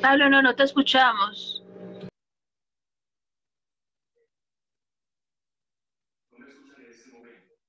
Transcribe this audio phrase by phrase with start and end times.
[0.00, 1.61] Pablo, no, no te escuchamos.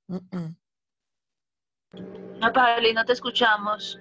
[0.07, 0.55] No,
[2.51, 3.99] Pablo, no te escuchamos.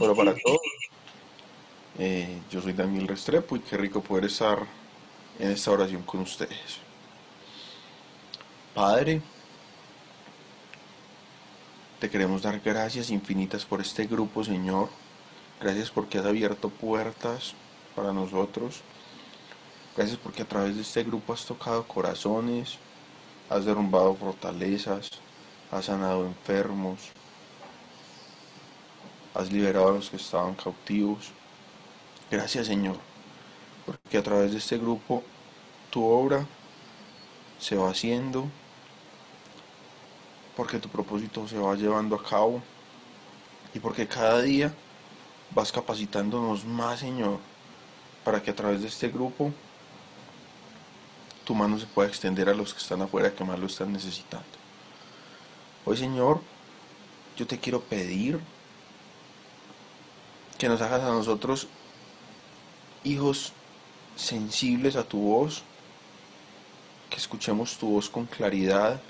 [0.00, 0.60] Hola para todos.
[1.98, 4.64] Eh, yo soy Daniel Restrepo y qué rico poder estar
[5.40, 6.78] en esta oración con ustedes.
[8.74, 9.20] Padre,
[11.98, 14.88] te queremos dar gracias infinitas por este grupo, Señor.
[15.60, 17.54] Gracias porque has abierto puertas
[17.96, 18.82] para nosotros.
[19.96, 22.78] Gracias porque a través de este grupo has tocado corazones,
[23.50, 25.10] has derrumbado fortalezas,
[25.72, 27.00] has sanado enfermos,
[29.34, 31.30] has liberado a los que estaban cautivos.
[32.30, 32.96] Gracias Señor,
[33.86, 35.22] porque a través de este grupo
[35.90, 36.46] tu obra
[37.58, 38.46] se va haciendo,
[40.56, 42.62] porque tu propósito se va llevando a cabo
[43.74, 44.74] y porque cada día
[45.50, 47.38] vas capacitándonos más Señor,
[48.24, 49.52] para que a través de este grupo
[51.44, 54.46] tu mano se pueda extender a los que están afuera que más lo están necesitando.
[55.86, 56.42] Hoy Señor,
[57.38, 58.38] yo te quiero pedir
[60.58, 61.68] que nos hagas a nosotros
[63.04, 63.52] hijos
[64.16, 65.62] sensibles a tu voz,
[67.08, 69.00] que escuchemos tu voz con claridad,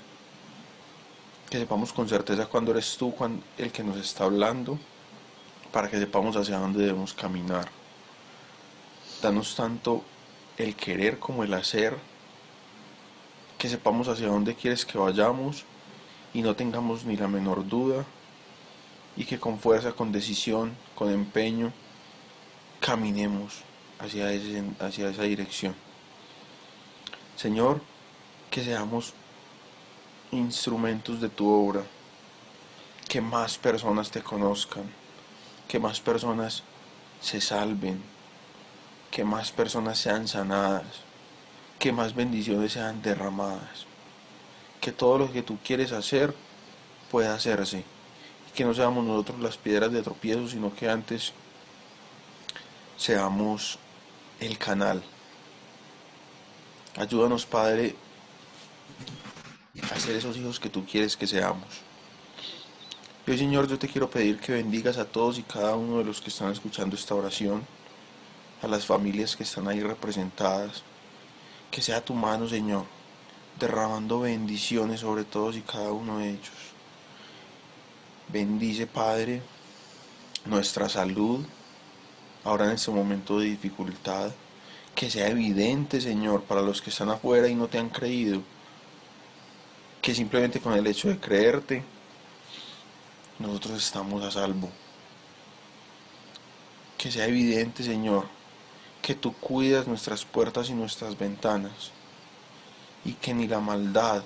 [1.49, 3.13] que sepamos con certeza cuando eres tú
[3.57, 4.77] el que nos está hablando,
[5.71, 7.67] para que sepamos hacia dónde debemos caminar.
[9.21, 10.03] Danos tanto
[10.57, 11.97] el querer como el hacer,
[13.57, 15.65] que sepamos hacia dónde quieres que vayamos
[16.31, 18.05] y no tengamos ni la menor duda
[19.19, 21.73] y que con fuerza, con decisión, con empeño,
[22.79, 23.63] caminemos
[23.99, 24.29] hacia,
[24.79, 25.75] hacia esa dirección.
[27.35, 27.81] Señor,
[28.49, 29.13] que seamos
[30.31, 31.83] instrumentos de tu obra,
[33.09, 34.85] que más personas te conozcan,
[35.67, 36.63] que más personas
[37.19, 38.01] se salven,
[39.11, 41.03] que más personas sean sanadas,
[41.77, 43.85] que más bendiciones sean derramadas,
[44.79, 46.33] que todo lo que tú quieres hacer
[47.11, 47.83] pueda hacerse,
[48.55, 51.33] que no seamos nosotros las piedras de tropiezo, sino que antes
[52.97, 53.79] seamos
[54.39, 55.03] el canal.
[56.97, 57.95] Ayúdanos, Padre,
[59.91, 61.67] a ser esos hijos que tú quieres que seamos.
[63.25, 66.03] Y hoy, Señor, yo te quiero pedir que bendigas a todos y cada uno de
[66.03, 67.63] los que están escuchando esta oración,
[68.61, 70.83] a las familias que están ahí representadas.
[71.71, 72.85] Que sea tu mano, Señor,
[73.59, 76.68] derramando bendiciones sobre todos y cada uno de ellos.
[78.31, 79.41] Bendice, Padre,
[80.45, 81.43] nuestra salud,
[82.43, 84.31] ahora en este momento de dificultad.
[84.93, 88.41] Que sea evidente, Señor, para los que están afuera y no te han creído,
[90.01, 91.83] que simplemente con el hecho de creerte,
[93.39, 94.69] nosotros estamos a salvo.
[96.97, 98.27] Que sea evidente, Señor,
[99.01, 101.91] que tú cuidas nuestras puertas y nuestras ventanas
[103.03, 104.23] y que ni la maldad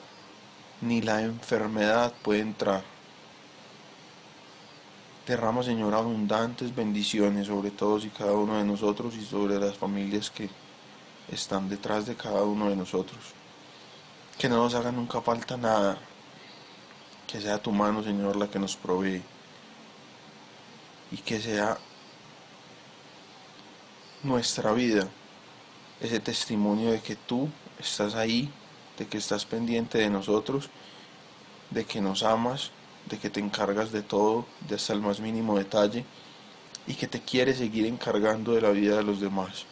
[0.82, 2.93] ni la enfermedad puede entrar.
[5.26, 10.30] Derrama, Señor, abundantes bendiciones sobre todos y cada uno de nosotros y sobre las familias
[10.30, 10.50] que
[11.32, 13.20] están detrás de cada uno de nosotros.
[14.38, 15.98] Que no nos haga nunca falta nada.
[17.26, 19.22] Que sea tu mano, Señor, la que nos provee.
[21.10, 21.78] Y que sea
[24.24, 25.08] nuestra vida
[26.02, 27.48] ese testimonio de que tú
[27.80, 28.52] estás ahí,
[28.98, 30.70] de que estás pendiente de nosotros,
[31.70, 32.72] de que nos amas,
[33.10, 36.06] de que te encargas de todo, de hasta el más mínimo detalle,
[36.88, 39.66] y que te quieres seguir encargando de la vida de los demás.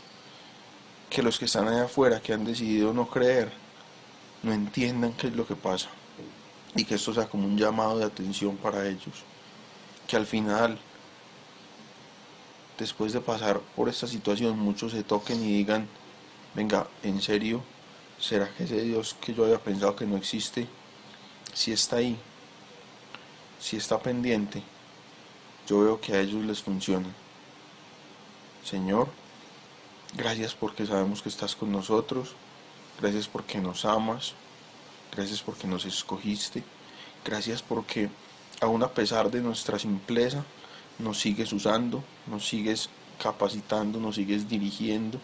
[1.09, 3.51] Que los que están allá afuera, que han decidido no creer,
[4.43, 5.89] no entiendan qué es lo que pasa,
[6.75, 9.23] y que esto sea como un llamado de atención para ellos.
[10.07, 10.79] Que al final
[12.81, 15.87] después de pasar por esta situación, muchos se toquen y digan,
[16.55, 17.61] venga, en serio,
[18.19, 20.67] ¿será que ese Dios que yo había pensado que no existe,
[21.53, 22.17] si está ahí,
[23.61, 24.63] si está pendiente?
[25.67, 27.07] Yo veo que a ellos les funciona.
[28.65, 29.07] Señor,
[30.15, 32.35] gracias porque sabemos que estás con nosotros,
[32.99, 34.33] gracias porque nos amas,
[35.15, 36.63] gracias porque nos escogiste,
[37.23, 38.09] gracias porque
[38.59, 40.43] aún a pesar de nuestra simpleza,
[40.99, 42.89] nos sigues usando, nos sigues
[43.21, 45.19] capacitando, nos sigues dirigiendo.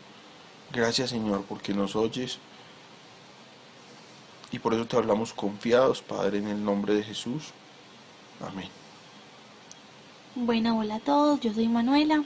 [0.71, 2.39] Gracias Señor porque nos oyes
[4.51, 7.53] y por eso te hablamos confiados, Padre, en el nombre de Jesús.
[8.41, 8.69] Amén.
[10.35, 12.23] Bueno, hola a todos, yo soy Manuela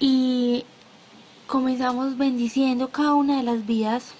[0.00, 0.64] y
[1.46, 4.14] comenzamos bendiciendo cada una de las vidas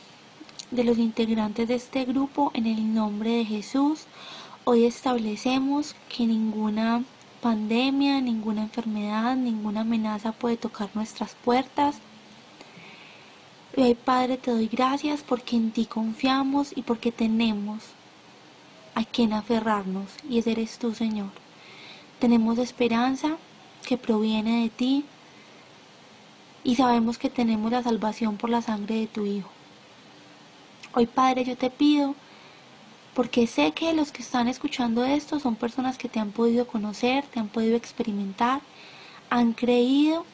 [0.71, 4.05] de los integrantes de este grupo en el nombre de Jesús.
[4.65, 7.03] Hoy establecemos que ninguna
[7.43, 11.97] pandemia, ninguna enfermedad, ninguna amenaza puede tocar nuestras puertas.
[13.77, 17.83] Hoy Padre te doy gracias porque en ti confiamos y porque tenemos
[18.97, 21.29] a quien aferrarnos y ese eres tú Señor.
[22.19, 23.37] Tenemos esperanza
[23.87, 25.05] que proviene de ti
[26.65, 29.51] y sabemos que tenemos la salvación por la sangre de tu Hijo.
[30.95, 32.15] Hoy Padre yo te pido
[33.15, 37.27] porque sé que los que están escuchando esto son personas que te han podido conocer,
[37.27, 38.63] te han podido experimentar,
[39.29, 40.25] han creído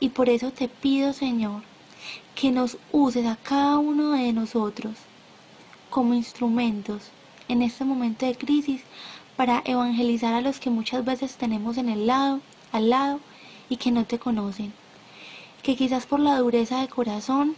[0.00, 1.62] y por eso te pido, Señor,
[2.34, 4.96] que nos uses a cada uno de nosotros
[5.88, 7.12] como instrumentos
[7.48, 8.82] en este momento de crisis
[9.36, 12.40] para evangelizar a los que muchas veces tenemos en el lado,
[12.72, 13.20] al lado
[13.68, 14.72] y que no te conocen,
[15.62, 17.56] que quizás por la dureza de corazón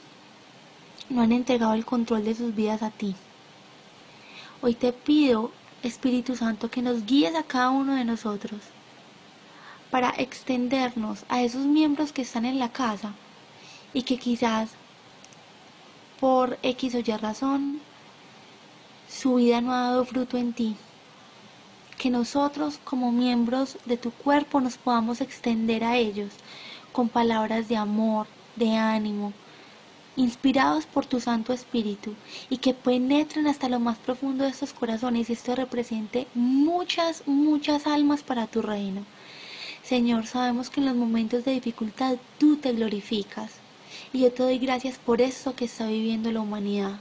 [1.09, 3.15] no han entregado el control de sus vidas a ti.
[4.63, 5.53] Hoy te pido,
[5.83, 8.61] Espíritu Santo, que nos guíes a cada uno de nosotros
[9.91, 13.13] para extendernos a esos miembros que están en la casa
[13.93, 14.71] y que quizás
[16.19, 17.81] por X o Y razón
[19.17, 20.77] su vida no ha dado fruto en ti.
[21.97, 26.33] Que nosotros como miembros de tu cuerpo nos podamos extender a ellos
[26.93, 29.33] con palabras de amor, de ánimo,
[30.17, 32.15] inspirados por tu Santo Espíritu
[32.51, 37.87] y que penetren hasta lo más profundo de estos corazones y esto represente muchas, muchas
[37.87, 39.03] almas para tu reino.
[39.83, 43.53] Señor, sabemos que en los momentos de dificultad tú te glorificas
[44.13, 46.99] y yo te doy gracias por esto que está viviendo la humanidad.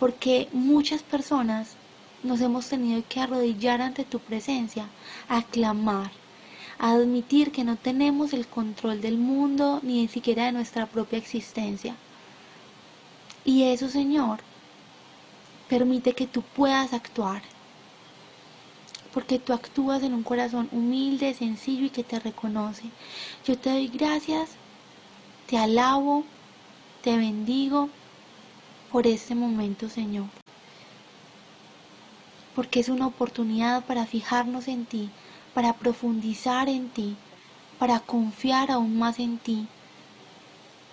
[0.00, 1.76] Porque muchas personas
[2.22, 4.86] nos hemos tenido que arrodillar ante tu presencia,
[5.28, 6.10] a clamar,
[6.78, 11.94] a admitir que no tenemos el control del mundo ni siquiera de nuestra propia existencia.
[13.44, 14.40] Y eso, Señor,
[15.68, 17.42] permite que tú puedas actuar,
[19.14, 22.84] porque tú actúas en un corazón humilde, sencillo y que te reconoce.
[23.46, 24.50] Yo te doy gracias,
[25.46, 26.24] te alabo,
[27.02, 27.88] te bendigo
[28.90, 30.26] por este momento, Señor.
[32.54, 35.10] Porque es una oportunidad para fijarnos en ti,
[35.54, 37.16] para profundizar en ti,
[37.78, 39.66] para confiar aún más en ti,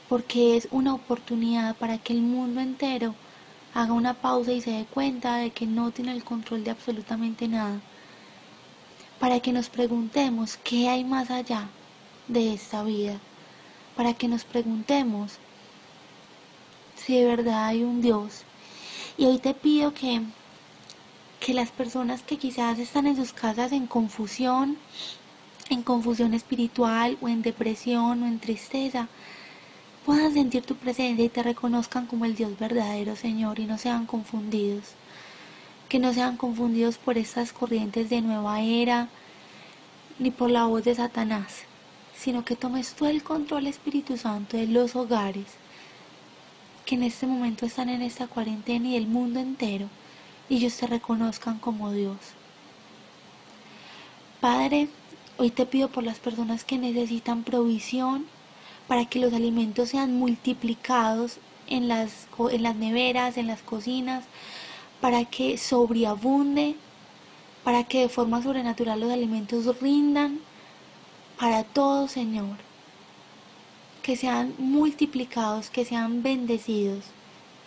[0.08, 3.16] porque es una oportunidad para que el mundo entero
[3.74, 7.48] haga una pausa y se dé cuenta de que no tiene el control de absolutamente
[7.48, 7.80] nada,
[9.20, 11.68] para que nos preguntemos qué hay más allá
[12.28, 13.20] de esta vida,
[13.96, 15.40] para que nos preguntemos
[17.08, 18.44] si de verdad hay un Dios.
[19.18, 20.22] Y hoy te pido que
[21.40, 24.78] que las personas que quizás están en sus casas en confusión,
[25.70, 29.08] en confusión espiritual o en depresión o en tristeza,
[30.06, 34.06] puedan sentir tu presencia y te reconozcan como el Dios verdadero, Señor, y no sean
[34.06, 34.84] confundidos.
[35.88, 39.08] Que no sean confundidos por estas corrientes de nueva era,
[40.20, 41.60] ni por la voz de Satanás,
[42.18, 45.46] sino que tomes tú el control Espíritu Santo de los hogares
[46.88, 49.90] que en este momento están en esta cuarentena y el mundo entero
[50.50, 52.16] y ellos te reconozcan como Dios.
[54.40, 54.88] Padre,
[55.38, 58.26] hoy te pido por las personas que necesitan provisión
[58.88, 64.24] para que los alimentos sean multiplicados en las, en las neveras, en las cocinas,
[65.02, 66.78] para que sobreabunde,
[67.66, 70.40] para que de forma sobrenatural los alimentos rindan
[71.38, 72.67] para todos, Señor.
[74.08, 77.04] Que sean multiplicados, que sean bendecidos,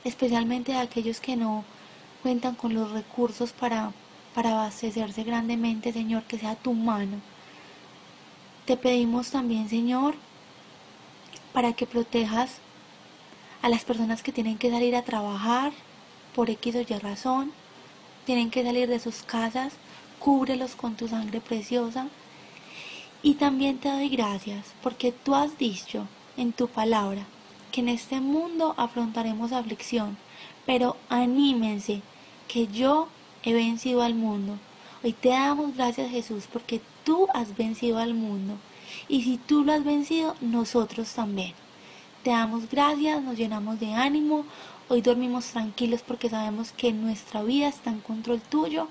[0.04, 1.66] especialmente a aquellos que no
[2.23, 3.92] cuentan con los recursos para,
[4.35, 7.18] para abastecerse grandemente, Señor, que sea tu mano.
[8.64, 10.14] Te pedimos también, Señor,
[11.52, 12.52] para que protejas
[13.61, 15.73] a las personas que tienen que salir a trabajar
[16.35, 17.52] por X o Y razón,
[18.25, 19.75] tienen que salir de sus casas,
[20.18, 22.09] cúbrelos con tu sangre preciosa.
[23.23, 27.26] Y también te doy gracias porque tú has dicho en tu palabra
[27.70, 30.16] que en este mundo afrontaremos aflicción,
[30.66, 32.02] pero anímense,
[32.49, 33.08] que yo
[33.42, 34.58] he vencido al mundo.
[35.02, 38.56] Hoy te damos gracias Jesús porque tú has vencido al mundo.
[39.08, 41.54] Y si tú lo has vencido, nosotros también.
[42.25, 44.44] Te damos gracias, nos llenamos de ánimo.
[44.88, 48.88] Hoy dormimos tranquilos porque sabemos que nuestra vida está en control tuyo.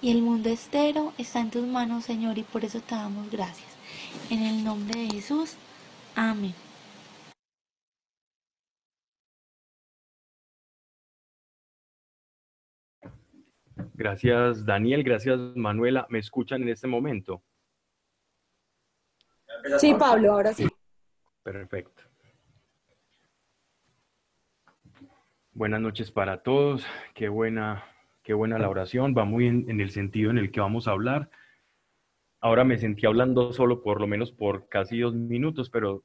[0.00, 3.68] Y el mundo estero está en tus manos, Señor, y por eso te damos gracias.
[4.30, 5.56] En el nombre de Jesús.
[6.14, 6.54] Amén.
[13.94, 15.02] Gracias, Daniel.
[15.02, 16.06] Gracias, Manuela.
[16.10, 17.42] ¿Me escuchan en este momento?
[19.78, 20.66] Sí, Pablo, ahora sí.
[21.42, 22.02] Perfecto.
[25.52, 26.86] Buenas noches para todos.
[27.14, 27.84] Qué buena,
[28.22, 29.14] qué buena la oración.
[29.16, 31.30] Va muy en, en el sentido en el que vamos a hablar.
[32.42, 36.04] Ahora me sentí hablando solo por lo menos por casi dos minutos, pero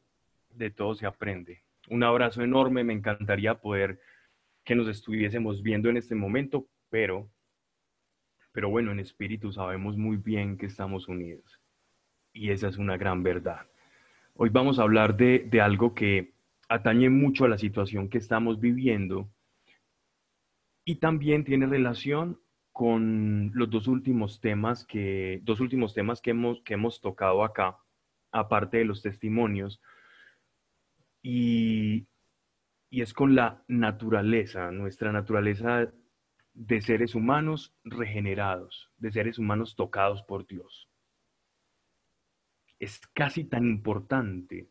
[0.51, 1.63] de todo se aprende.
[1.89, 2.85] Un abrazo enorme.
[2.85, 3.99] Me encantaría poder
[4.63, 7.29] que nos estuviésemos viendo en este momento, pero
[8.57, 11.61] pero bueno, en espíritu sabemos muy bien que estamos unidos.
[12.33, 13.67] Y esa es una gran verdad.
[14.33, 16.33] Hoy vamos a hablar de, algo que
[16.67, 19.29] atañe mucho a la situación que estamos viviendo
[20.85, 22.39] y también tiene relación
[22.77, 27.79] con los dos últimos temas que, dos últimos temas que hemos, que hemos tocado acá,
[28.31, 29.81] aparte de los testimonios,
[31.23, 32.05] y,
[32.91, 35.91] y es con la naturaleza, nuestra naturaleza
[36.53, 40.87] de seres humanos regenerados, de seres humanos tocados por Dios.
[42.77, 44.69] Es casi tan importante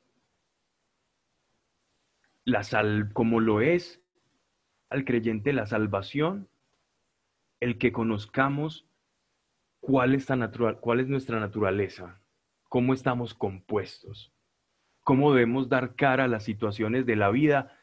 [2.45, 4.01] la sal como lo es
[4.91, 6.49] al creyente la salvación,
[7.61, 8.87] el que conozcamos
[9.81, 12.21] cuál es, natural, cuál es nuestra naturaleza,
[12.69, 14.33] cómo estamos compuestos,
[15.03, 17.79] cómo debemos dar cara a las situaciones de la vida,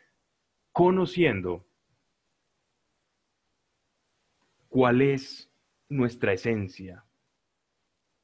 [0.72, 1.65] conociendo
[4.68, 5.51] cuál es
[5.88, 7.06] nuestra esencia,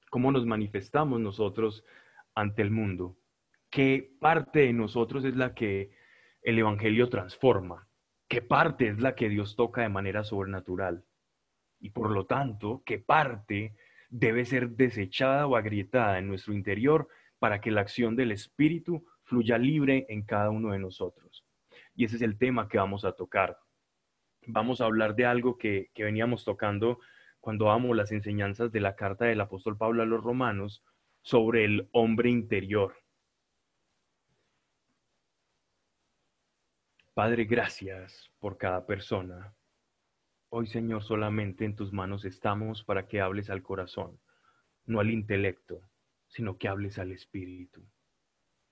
[0.09, 1.85] cómo nos manifestamos nosotros
[2.35, 3.17] ante el mundo,
[3.69, 5.91] qué parte de nosotros es la que
[6.41, 7.87] el Evangelio transforma,
[8.27, 11.05] qué parte es la que Dios toca de manera sobrenatural
[11.79, 13.75] y por lo tanto, qué parte
[14.09, 17.07] debe ser desechada o agrietada en nuestro interior
[17.39, 21.45] para que la acción del Espíritu fluya libre en cada uno de nosotros.
[21.95, 23.57] Y ese es el tema que vamos a tocar
[24.47, 26.99] vamos a hablar de algo que, que veníamos tocando
[27.39, 30.83] cuando vamos las enseñanzas de la carta del apóstol Pablo a los romanos
[31.21, 32.95] sobre el hombre interior.
[37.13, 39.53] Padre, gracias por cada persona.
[40.51, 44.19] Hoy, Señor, solamente en tus manos estamos para que hables al corazón,
[44.85, 45.83] no al intelecto,
[46.27, 47.85] sino que hables al espíritu.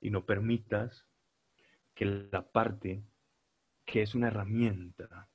[0.02, 1.06] Y no permitas
[1.94, 3.04] que la parte
[3.86, 5.30] que es una herramienta,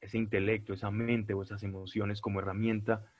[0.00, 3.12] ese intelecto, esa mente o esas emociones como herramienta,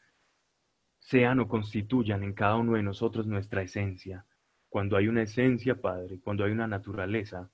[0.98, 4.26] sean o constituyan en cada uno de nosotros nuestra esencia.
[4.68, 7.48] Cuando hay una esencia, Padre, cuando hay una naturaleza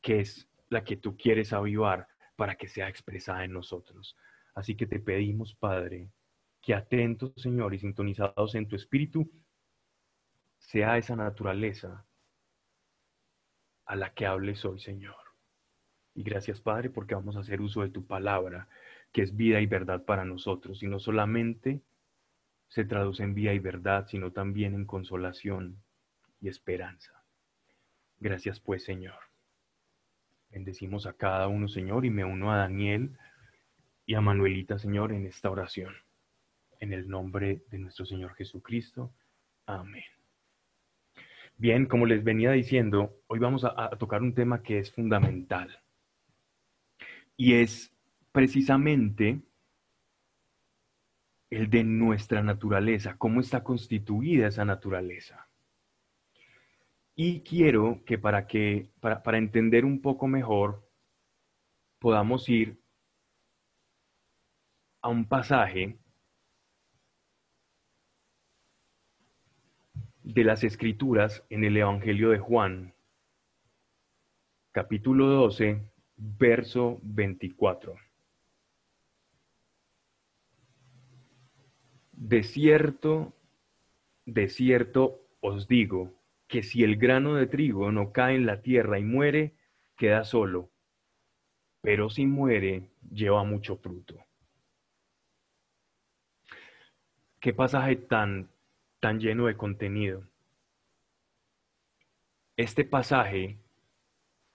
[0.00, 2.08] que es la que tú quieres avivar
[2.40, 4.16] para que sea expresada en nosotros.
[4.54, 6.10] Así que te pedimos, Padre,
[6.62, 9.30] que atentos, Señor, y sintonizados en tu espíritu,
[10.56, 12.06] sea esa naturaleza
[13.84, 15.22] a la que hables hoy, Señor.
[16.14, 18.70] Y gracias, Padre, porque vamos a hacer uso de tu palabra,
[19.12, 21.82] que es vida y verdad para nosotros, y no solamente
[22.68, 25.82] se traduce en vida y verdad, sino también en consolación
[26.40, 27.22] y esperanza.
[28.18, 29.29] Gracias, pues, Señor.
[30.50, 33.16] Bendecimos a cada uno, Señor, y me uno a Daniel
[34.04, 35.94] y a Manuelita, Señor, en esta oración.
[36.80, 39.12] En el nombre de nuestro Señor Jesucristo.
[39.66, 40.04] Amén.
[41.56, 45.78] Bien, como les venía diciendo, hoy vamos a, a tocar un tema que es fundamental.
[47.36, 47.94] Y es
[48.32, 49.42] precisamente
[51.50, 55.49] el de nuestra naturaleza, cómo está constituida esa naturaleza.
[57.22, 60.82] Y quiero que para que para, para entender un poco mejor
[61.98, 62.80] podamos ir
[65.02, 65.98] a un pasaje
[70.22, 72.94] de las Escrituras en el Evangelio de Juan,
[74.72, 75.78] capítulo 12,
[76.16, 77.96] verso 24.
[82.12, 83.34] De cierto,
[84.24, 86.19] de cierto os digo,
[86.50, 89.54] que si el grano de trigo no cae en la tierra y muere,
[89.96, 90.68] queda solo,
[91.80, 94.16] pero si muere, lleva mucho fruto.
[97.38, 98.50] Qué pasaje tan,
[98.98, 100.24] tan lleno de contenido.
[102.56, 103.56] Este pasaje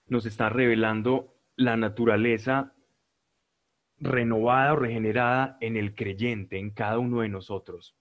[0.07, 2.73] nos está revelando la naturaleza
[3.99, 7.95] renovada o regenerada en el creyente, en cada uno de nosotros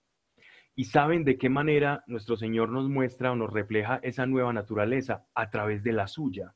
[0.76, 5.26] y saben de qué manera nuestro Señor nos muestra o nos refleja esa nueva naturaleza
[5.34, 6.54] a través de la suya.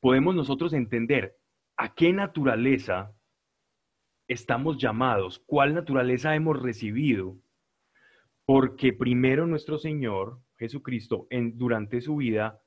[0.00, 1.36] Podemos nosotros entender
[1.76, 3.12] a qué naturaleza
[4.28, 7.36] estamos llamados, cuál naturaleza hemos recibido,
[8.44, 12.60] porque primero nuestro Señor Jesucristo en, durante su vida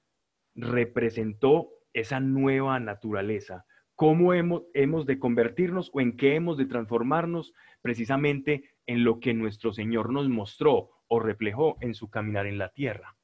[0.55, 7.53] representó esa nueva naturaleza, cómo hemos, hemos de convertirnos o en qué hemos de transformarnos
[7.81, 12.69] precisamente en lo que nuestro Señor nos mostró o reflejó en su caminar en la
[12.69, 13.15] tierra.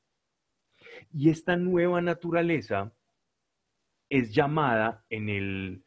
[1.12, 2.94] Y esta nueva naturaleza
[4.08, 5.84] es llamada en el,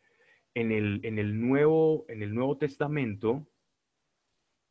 [0.55, 3.47] en el, en el, nuevo, en el Nuevo Testamento,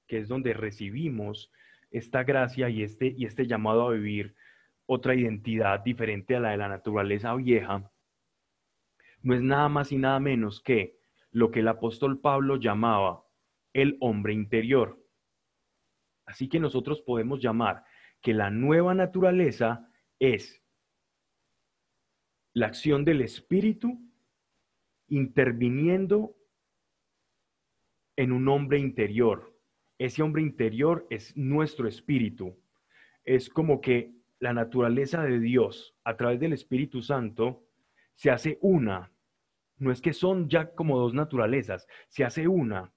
[0.08, 1.54] que es donde recibimos
[1.90, 4.36] esta gracia y este, y este llamado a vivir
[4.88, 7.90] otra identidad diferente a la de la naturaleza vieja,
[9.22, 11.00] no es nada más y nada menos que
[11.32, 13.24] lo que el apóstol Pablo llamaba
[13.78, 15.00] el hombre interior.
[16.26, 17.84] Así que nosotros podemos llamar
[18.22, 19.88] que la nueva naturaleza
[20.18, 20.64] es
[22.54, 24.02] la acción del espíritu
[25.10, 26.36] interviniendo
[28.16, 29.56] en un hombre interior.
[30.00, 32.60] Ese hombre interior es nuestro espíritu.
[33.26, 37.64] Es como que la naturaleza de Dios a través del Espíritu Santo
[38.16, 39.12] se hace una.
[39.78, 42.92] No es que son ya como dos naturalezas, se hace una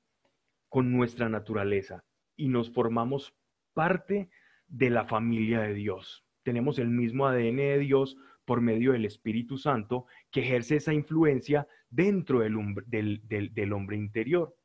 [0.71, 2.05] con nuestra naturaleza
[2.37, 3.35] y nos formamos
[3.75, 4.31] parte
[4.67, 6.25] de la familia de Dios.
[6.43, 11.69] Tenemos el mismo ADN de Dios por medio del Espíritu Santo que ejerce esa influencia
[11.91, 14.57] dentro del, hombre interior.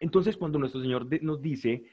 [0.00, 1.84] Entonces, cuando nuestro Señor nos dice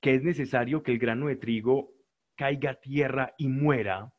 [0.00, 1.92] que es necesario que el grano de trigo
[2.36, 4.12] caiga a tierra y muera,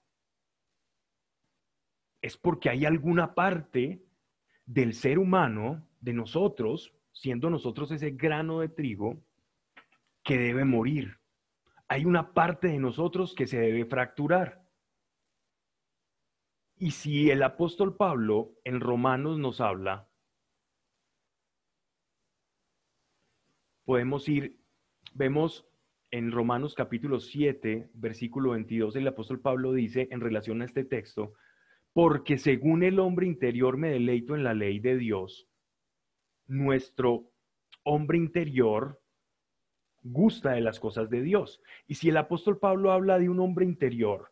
[2.21, 4.03] es porque hay alguna parte
[4.65, 9.21] del ser humano, de nosotros, siendo nosotros ese grano de trigo,
[10.23, 11.17] que debe morir.
[11.89, 14.65] Hay una parte de nosotros que se debe fracturar.
[16.77, 20.07] Y si el apóstol Pablo en Romanos nos habla,
[23.83, 24.57] podemos ir,
[25.13, 25.67] vemos
[26.11, 31.33] en Romanos capítulo 7, versículo 22, el apóstol Pablo dice en relación a este texto,
[31.91, 35.48] porque según el hombre interior me deleito en la ley de Dios,
[36.49, 37.31] nuestro
[37.83, 39.01] hombre interior
[40.01, 41.61] gusta de las cosas de Dios.
[41.87, 44.31] Y si el apóstol Pablo habla de un hombre interior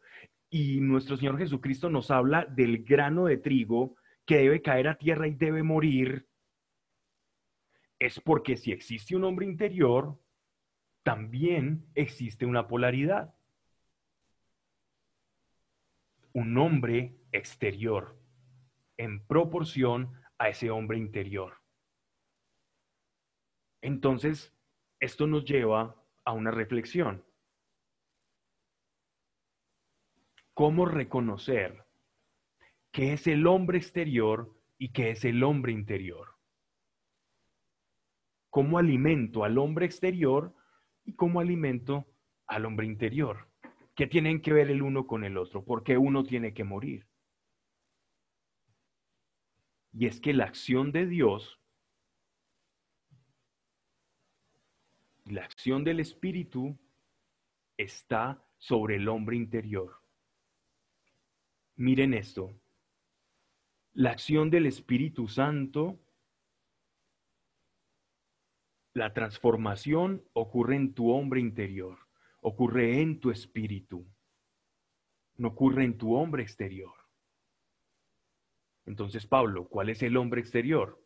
[0.50, 5.28] y nuestro Señor Jesucristo nos habla del grano de trigo que debe caer a tierra
[5.28, 6.28] y debe morir,
[8.00, 10.20] es porque si existe un hombre interior,
[11.04, 13.34] también existe una polaridad.
[16.34, 18.20] Un hombre exterior
[18.98, 21.57] en proporción a ese hombre interior.
[23.88, 24.54] Entonces,
[25.00, 25.96] esto nos lleva
[26.26, 27.24] a una reflexión.
[30.54, 31.86] ¿Cómo reconocer
[32.92, 36.36] qué es el hombre exterior y qué es el hombre interior?
[38.50, 40.54] ¿Cómo alimento al hombre exterior
[41.06, 42.06] y cómo alimento
[42.46, 43.48] al hombre interior?
[43.96, 45.64] ¿Qué tienen que ver el uno con el otro?
[45.64, 47.08] ¿Por qué uno tiene que morir?
[49.94, 51.62] Y es que la acción de Dios
[55.30, 56.78] la acción del Espíritu
[57.78, 60.02] está sobre el hombre interior.
[61.76, 62.60] Miren esto.
[63.94, 66.00] La acción del Espíritu Santo,
[68.94, 71.98] la transformación ocurre en tu hombre interior,
[72.42, 74.08] ocurre en tu espíritu,
[75.36, 76.94] no ocurre en tu hombre exterior.
[78.86, 81.04] Entonces, Pablo, ¿cuál es el hombre exterior?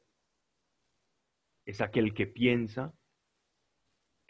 [1.66, 2.94] Es aquel que piensa,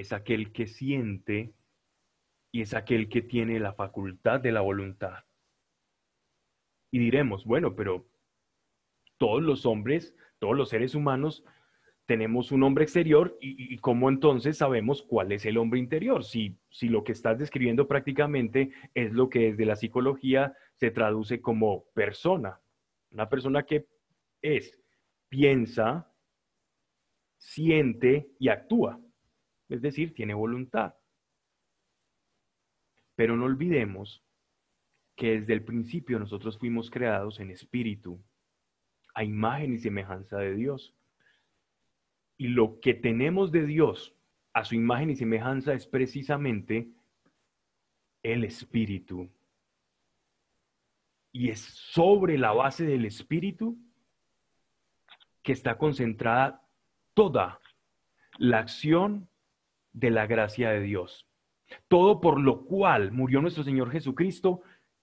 [0.01, 1.53] es aquel que siente
[2.51, 5.23] y es aquel que tiene la facultad de la voluntad.
[6.91, 8.09] Y diremos, bueno, pero
[9.17, 11.45] todos los hombres, todos los seres humanos,
[12.07, 16.25] tenemos un hombre exterior y, cómo entonces sabemos cuál es el hombre interior.
[16.25, 21.39] Si, si lo que estás describiendo prácticamente es lo que desde la psicología se traduce
[21.39, 22.59] como persona.
[23.11, 23.87] Una persona que
[24.41, 24.77] es,
[25.29, 26.11] piensa,
[27.37, 28.99] siente y actúa
[29.71, 30.95] es decir, tiene voluntad.
[33.15, 34.23] Pero no olvidemos
[35.15, 38.21] que desde el principio nosotros fuimos creados en espíritu,
[39.13, 40.93] a imagen y semejanza de Dios.
[42.37, 44.13] Y lo que tenemos de Dios
[44.53, 46.89] a su imagen y semejanza es precisamente
[48.23, 49.29] el espíritu.
[51.31, 53.77] Y es sobre la base del espíritu
[55.43, 56.67] que está concentrada
[57.13, 57.59] toda
[58.37, 59.29] la acción
[59.93, 61.27] de la gracia de Dios.
[61.87, 64.61] Todo por lo cual murió nuestro Señor Jesucristo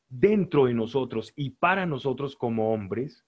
[0.09, 3.25] dentro de nosotros y para nosotros como hombres,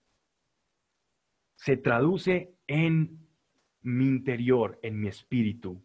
[1.57, 3.27] se traduce en
[3.83, 5.83] mi interior, en mi espíritu.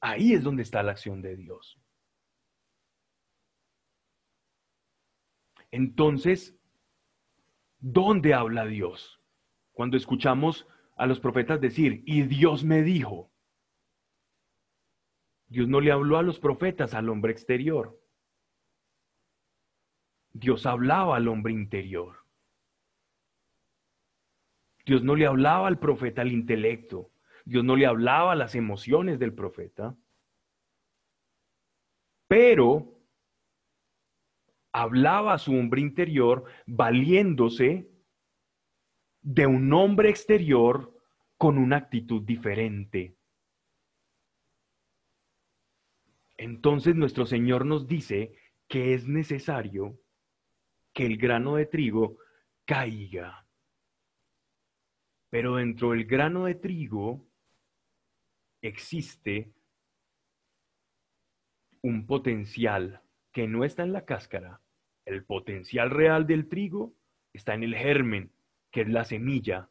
[0.00, 1.78] Ahí es donde está la acción de Dios.
[5.70, 6.56] Entonces,
[7.78, 9.20] ¿dónde habla Dios?
[9.72, 13.32] Cuando escuchamos a los profetas decir, y Dios me dijo,
[15.54, 17.96] Dios no le habló a los profetas al hombre exterior.
[20.32, 22.16] Dios hablaba al hombre interior.
[24.84, 27.12] Dios no le hablaba al profeta al intelecto.
[27.44, 29.96] Dios no le hablaba a las emociones del profeta.
[32.26, 32.98] Pero
[34.72, 37.88] hablaba a su hombre interior valiéndose
[39.22, 40.98] de un hombre exterior
[41.38, 43.16] con una actitud diferente.
[46.36, 48.34] Entonces nuestro Señor nos dice
[48.68, 49.98] que es necesario
[50.92, 52.18] que el grano de trigo
[52.64, 53.46] caiga.
[55.30, 57.26] Pero dentro del grano de trigo
[58.62, 59.52] existe
[61.82, 64.60] un potencial que no está en la cáscara.
[65.04, 66.94] El potencial real del trigo
[67.32, 68.32] está en el germen,
[68.70, 69.68] que es la semilla.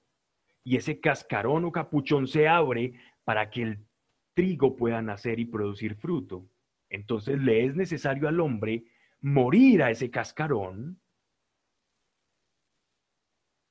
[0.64, 3.86] Y ese cascarón o capuchón se abre para que el
[4.34, 6.46] trigo pueda nacer y producir fruto.
[6.94, 8.86] Entonces le es necesario al hombre
[9.20, 11.02] morir a ese cascarón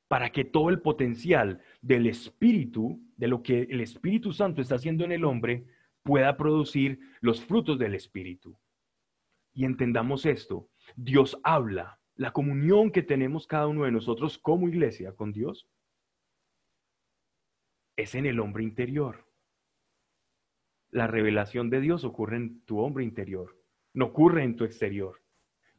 [0.08, 5.04] para que todo el potencial del espíritu, de lo que el Espíritu Santo está haciendo
[5.04, 5.64] en el hombre,
[6.02, 8.58] pueda producir los frutos del espíritu.
[9.54, 15.14] Y entendamos esto, Dios habla, la comunión que tenemos cada uno de nosotros como iglesia
[15.14, 15.68] con Dios
[17.96, 19.31] es en el hombre interior
[20.92, 23.58] la revelación de Dios ocurre en tu hombre interior,
[23.94, 25.20] no ocurre en tu exterior.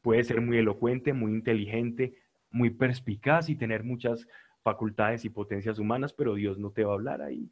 [0.02, 2.17] Puede ser muy elocuente, muy inteligente,
[2.49, 4.28] muy perspicaz y tener muchas
[4.63, 7.49] facultades y potencias humanas, pero Dios no te va a hablar ahí.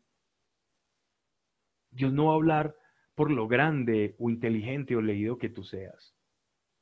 [1.92, 2.76] Dios no va a hablar
[3.16, 6.16] por lo grande o inteligente o leído que tú seas.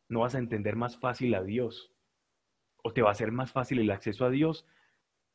[0.08, 1.94] No vas a entender más fácil a Dios.
[2.84, 4.66] o te va a ser más fácil el acceso a Dios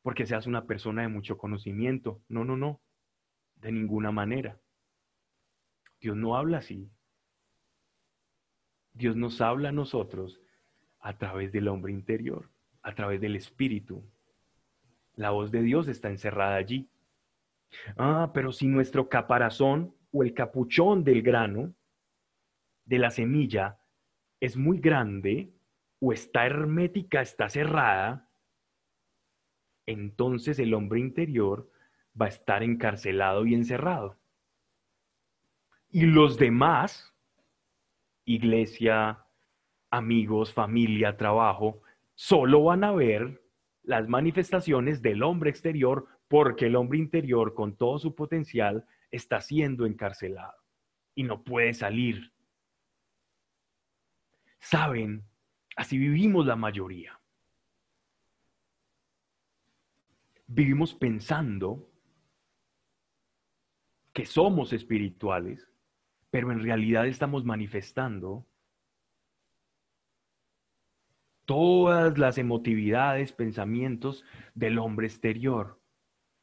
[0.01, 2.21] porque seas una persona de mucho conocimiento.
[2.27, 2.81] No, no, no,
[3.55, 4.59] de ninguna manera.
[6.05, 6.87] Dios no habla así.
[8.93, 10.39] Dios nos habla a nosotros
[10.99, 12.47] a través del hombre interior,
[12.83, 14.03] a través del espíritu.
[15.15, 16.87] La voz de Dios está encerrada allí.
[17.97, 21.73] Ah, pero si nuestro caparazón o el capuchón del grano,
[22.85, 23.79] de la semilla,
[24.39, 25.55] es muy grande
[25.99, 28.29] o está hermética, está cerrada,
[29.87, 31.67] entonces el hombre interior
[32.21, 34.19] va a estar encarcelado y encerrado.
[35.95, 37.15] Y los demás,
[38.25, 39.25] iglesia,
[39.89, 41.83] amigos, familia, trabajo,
[42.15, 43.41] solo van a ver
[43.81, 49.85] las manifestaciones del hombre exterior porque el hombre interior con todo su potencial está siendo
[49.85, 50.61] encarcelado
[51.15, 52.33] y no puede salir.
[54.59, 55.23] Saben,
[55.77, 57.17] así vivimos la mayoría.
[60.45, 61.89] Vivimos pensando
[64.11, 65.71] que somos espirituales,
[66.35, 68.45] pero en realidad estamos manifestando
[71.45, 75.79] todas las emotividades, pensamientos del hombre exterior,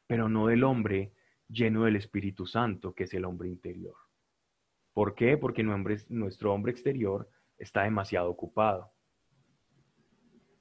[0.07, 1.13] pero no del hombre
[1.47, 3.93] lleno del Espíritu Santo, que es el hombre interior.
[4.93, 5.37] ¿Por qué?
[5.37, 7.29] Porque nuestro hombre exterior
[7.59, 8.91] está demasiado ocupado.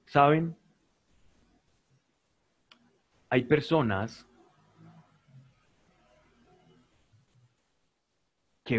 [0.05, 0.55] ¿Saben?
[3.31, 4.29] Hay personas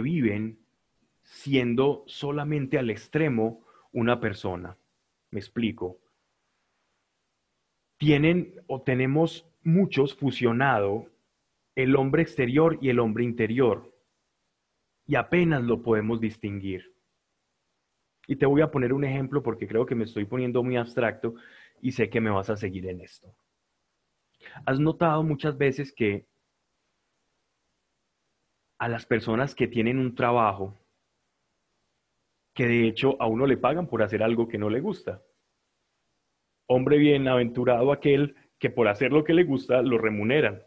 [0.02, 0.60] viven
[1.24, 4.78] siendo solamente al extremo una persona.
[5.32, 6.00] Me explico.
[7.98, 11.08] Tienen o tenemos muchos fusionado
[11.76, 13.94] el hombre exterior y el hombre interior.
[15.06, 16.94] Y apenas lo podemos distinguir.
[18.28, 21.36] Y te voy a poner un ejemplo porque creo que me estoy poniendo muy abstracto
[21.82, 23.36] y sé que me vas a seguir en esto.
[24.66, 26.28] ¿Has notado muchas veces que
[28.78, 30.80] a las personas que tienen un trabajo,
[32.54, 35.22] que de hecho a uno le pagan por hacer algo que no le gusta.
[36.68, 40.64] Hombre bienaventurado aquel que por hacer lo que le gusta lo remuneran.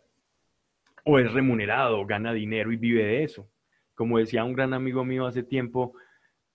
[1.04, 3.48] O es remunerado, gana dinero y vive de eso.
[3.94, 5.94] Como decía un gran amigo mío hace tiempo,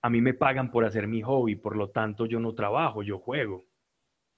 [0.01, 3.17] a mí me pagan por hacer mi hobby, por lo tanto yo no trabajo, yo
[3.17, 3.65] juego.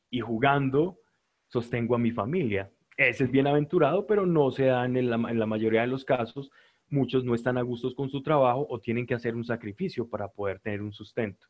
[0.09, 0.99] Y jugando
[1.47, 2.71] sostengo a mi familia.
[2.95, 6.51] Ese es bienaventurado, pero no se da en la, en la mayoría de los casos
[6.93, 10.27] muchos no están a gustos con su trabajo o tienen que hacer un sacrificio para
[10.27, 11.47] poder tener un sustento.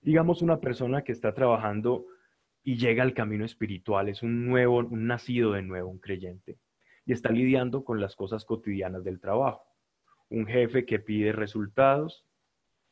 [0.00, 2.06] Digamos una persona que está trabajando
[2.64, 6.58] y llega al camino espiritual, es un nuevo, un nacido de nuevo, un creyente,
[7.04, 9.64] y está lidiando con las cosas cotidianas del trabajo.
[10.30, 12.24] Un jefe que pide resultados,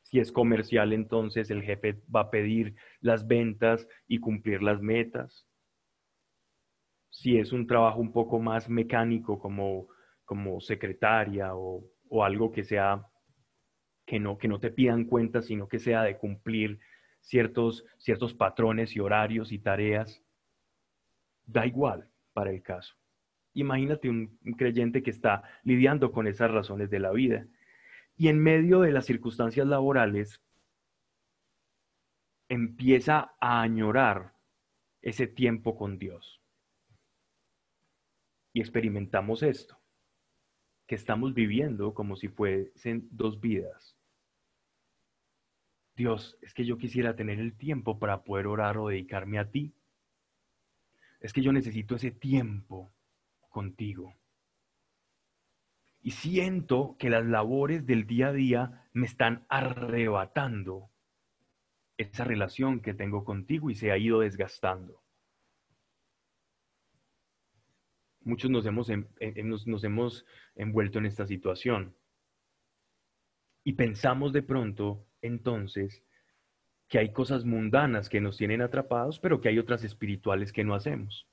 [0.03, 5.47] si es comercial, entonces el jefe va a pedir las ventas y cumplir las metas.
[7.09, 9.89] Si es un trabajo un poco más mecánico, como
[10.31, 11.83] como secretaria o,
[12.23, 13.05] algo que sea
[14.07, 16.79] que no, que no te pidan cuenta, sino que sea de cumplir
[17.19, 20.23] ciertos, ciertos patrones y horarios y tareas,
[21.47, 22.95] da igual para el caso.
[23.55, 27.49] Imagínate un, un, creyente que está lidiando con esas razones de la vida
[28.17, 30.41] y en medio de las circunstancias laborales
[32.49, 34.35] empieza a añorar
[35.03, 36.41] ese tiempo con Dios.
[38.53, 39.80] Y experimentamos esto
[40.91, 43.97] que estamos viviendo como si fuesen dos vidas.
[45.95, 49.73] Dios, es que yo quisiera tener el tiempo para poder orar o dedicarme a ti.
[51.21, 52.91] Es que yo necesito ese tiempo
[53.51, 54.17] contigo.
[56.03, 60.91] Y siento que las labores del día a día me están arrebatando
[61.99, 65.01] esa relación que tengo contigo y se ha ido desgastando.
[68.31, 68.89] Muchos nos hemos,
[69.67, 71.95] nos, hemos envuelto en esta situación.
[73.65, 76.03] Y pensamos de pronto, entonces,
[76.89, 80.75] que hay cosas mundanas que nos tienen atrapados, pero que hay otras espirituales que no
[80.75, 81.27] hacemos.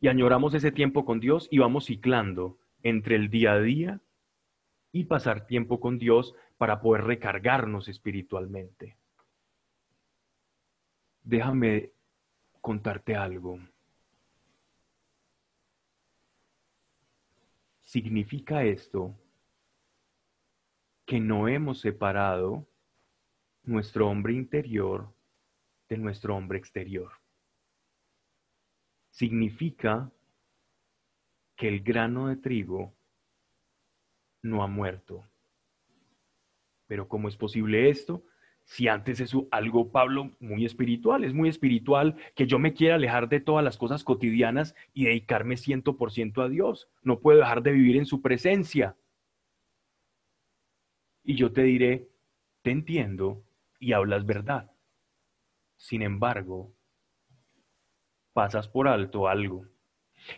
[0.00, 4.00] Y añoramos ese tiempo con Dios y vamos ciclando entre el día a día
[4.92, 8.96] y pasar tiempo con Dios para poder recargarnos espiritualmente.
[11.22, 11.92] Déjame
[12.60, 13.58] contarte algo.
[17.92, 19.14] Significa esto
[21.04, 22.66] que no hemos separado
[23.64, 25.14] nuestro hombre interior
[25.90, 27.12] de nuestro hombre exterior.
[29.10, 30.10] Significa
[31.54, 32.94] que el grano de trigo
[34.40, 35.28] no ha muerto.
[36.86, 38.24] Pero ¿cómo es posible esto?
[38.72, 43.28] Si antes es algo, Pablo, muy espiritual, es muy espiritual que yo me quiera alejar
[43.28, 46.88] de todas las cosas cotidianas y dedicarme 100% a Dios.
[47.02, 48.96] No puedo dejar de vivir en su presencia.
[51.22, 52.08] Y yo te diré,
[52.62, 53.44] te entiendo
[53.78, 54.70] y hablas verdad.
[55.76, 56.72] Sin embargo,
[58.32, 59.66] pasas por alto algo.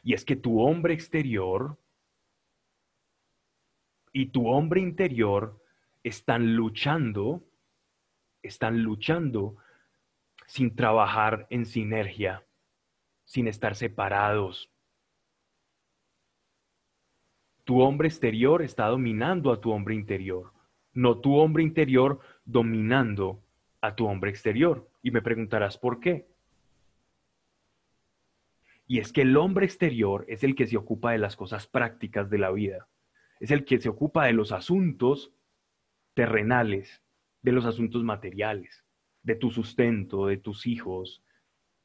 [0.03, 1.79] Y es que tu hombre exterior
[4.13, 5.63] y tu hombre interior
[6.03, 7.45] están luchando,
[8.45, 9.57] están luchando
[10.47, 12.45] sin trabajar en sinergia,
[13.25, 14.71] sin estar separados.
[17.65, 20.53] Tu hombre exterior está dominando a tu hombre interior,
[20.93, 23.43] no tu hombre interior dominando
[23.81, 24.89] a tu hombre exterior.
[25.03, 26.27] Y me preguntarás por qué.
[28.87, 32.29] Y es que el hombre exterior es el que se ocupa de las cosas prácticas
[32.29, 32.87] de la vida.
[33.41, 35.33] Es el que se ocupa de los asuntos
[36.15, 37.03] terrenales,
[37.45, 38.83] de los asuntos materiales,
[39.23, 41.23] de tu sustento, de tus hijos,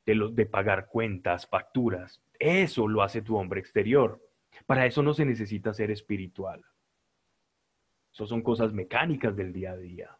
[0.06, 2.24] de, los, de pagar cuentas, facturas.
[2.39, 4.19] Eso lo hace tu hombre exterior.
[4.65, 6.65] Para eso no se necesita ser espiritual.
[8.12, 10.17] Eso son cosas mecánicas del día a día.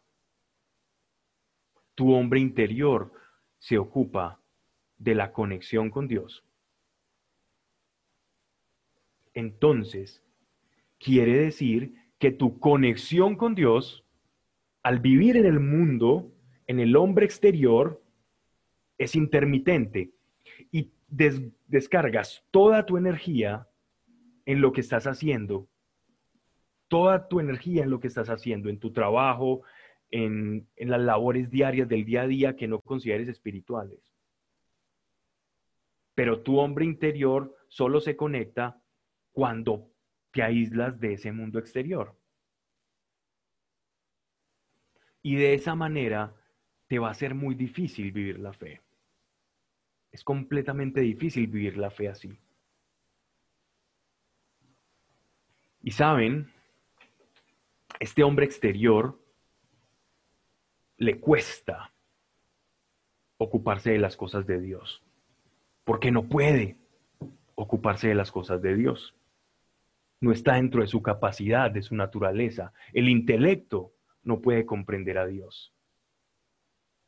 [1.96, 3.12] Tu hombre interior
[3.58, 4.40] se ocupa
[4.96, 6.44] de la conexión con Dios,
[9.34, 10.22] entonces
[10.98, 14.04] quiere decir que tu conexión con Dios,
[14.82, 16.32] al vivir en el mundo,
[16.66, 18.02] en el hombre exterior,
[18.98, 20.12] es intermitente
[20.70, 23.68] y descargas toda tu energía
[24.46, 25.68] en lo que estás haciendo,
[26.88, 29.62] toda tu energía en lo que estás haciendo, en tu trabajo,
[30.10, 34.00] en, en las labores diarias del día a día que no consideres espirituales.
[36.14, 38.82] Pero tu hombre interior solo se conecta
[39.32, 39.90] cuando
[40.32, 42.19] te aíslas de ese mundo exterior.
[45.22, 46.34] Y de esa manera
[46.86, 48.80] te va a ser muy difícil vivir la fe.
[50.10, 52.36] Es completamente difícil vivir la fe así.
[55.82, 56.52] Y saben,
[57.98, 59.18] este hombre exterior
[60.96, 61.92] le cuesta
[63.38, 65.02] ocuparse de las cosas de Dios,
[65.84, 66.76] porque no puede
[67.54, 69.14] ocuparse de las cosas de Dios
[70.20, 72.72] no está dentro de su capacidad, de su naturaleza.
[72.92, 75.74] El intelecto no puede comprender a Dios.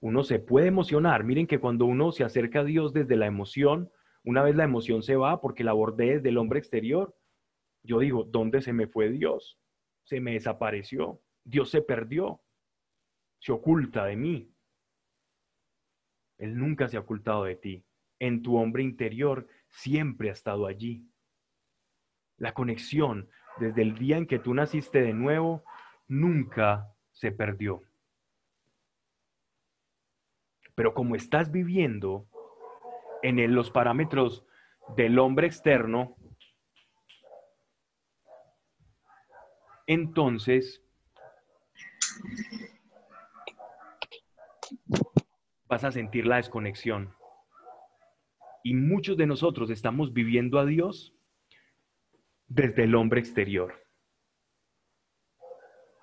[0.01, 1.25] Uno se puede emocionar.
[1.25, 3.91] Miren que cuando uno se acerca a Dios desde la emoción,
[4.25, 7.17] una vez la emoción se va porque la abordé desde el hombre exterior,
[7.85, 9.59] yo digo, ¿dónde se me fue Dios?
[10.05, 11.21] Se me desapareció.
[11.45, 12.41] Dios se perdió.
[13.41, 14.53] Se oculta de mí.
[16.39, 17.85] Él nunca se ha ocultado de ti.
[18.19, 21.09] En tu hombre interior siempre ha estado allí.
[22.37, 25.65] La conexión desde el día en que tú naciste de nuevo
[26.09, 27.83] nunca se perdió.
[30.75, 32.27] Pero como estás viviendo
[33.23, 34.45] en los parámetros
[34.97, 36.17] del hombre externo,
[39.87, 40.83] entonces
[45.67, 47.15] vas a sentir la desconexión.
[48.65, 51.15] Y muchos de nosotros estamos viviendo a Dios
[52.47, 53.82] desde el hombre exterior.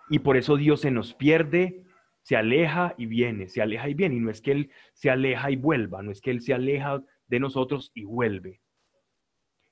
[0.10, 1.84] Y por eso Dios se nos pierde,
[2.22, 4.16] se aleja y viene, se aleja y viene.
[4.16, 7.02] Y no es que Él se aleja y vuelva, no es que Él se aleja
[7.28, 8.62] de nosotros y vuelve.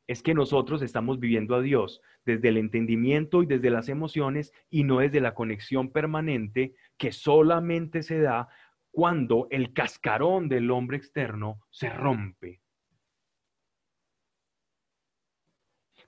[0.06, 4.84] Es que nosotros estamos viviendo a Dios desde el entendimiento y desde las emociones y
[4.84, 8.48] no desde la conexión permanente que solamente se da
[8.92, 12.62] cuando el cascarón del hombre externo se rompe.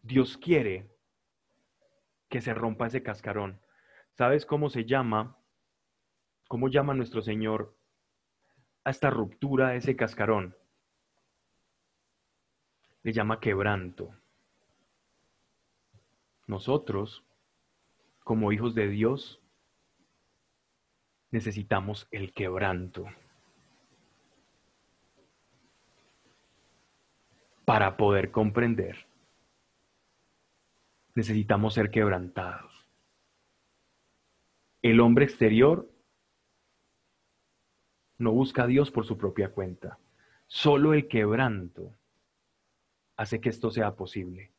[0.01, 0.87] Dios quiere
[2.29, 3.59] que se rompa ese cascarón.
[4.19, 5.37] ¿Sabes cómo se llama?
[6.49, 7.73] ¿Cómo llama nuestro Señor
[8.83, 10.57] a esta ruptura de ese cascarón?
[13.01, 14.13] Le llama quebranto.
[16.47, 17.23] Nosotros,
[18.25, 19.39] como hijos de Dios,
[21.31, 23.05] necesitamos el quebranto.
[27.63, 29.05] para poder comprender
[31.13, 32.78] necesitamos ser quebrantados.
[34.81, 35.89] El hombre exterior
[38.17, 39.99] no busca a Dios por su propia cuenta.
[40.47, 41.95] Solo el quebranto
[43.17, 44.51] hace que esto sea posible.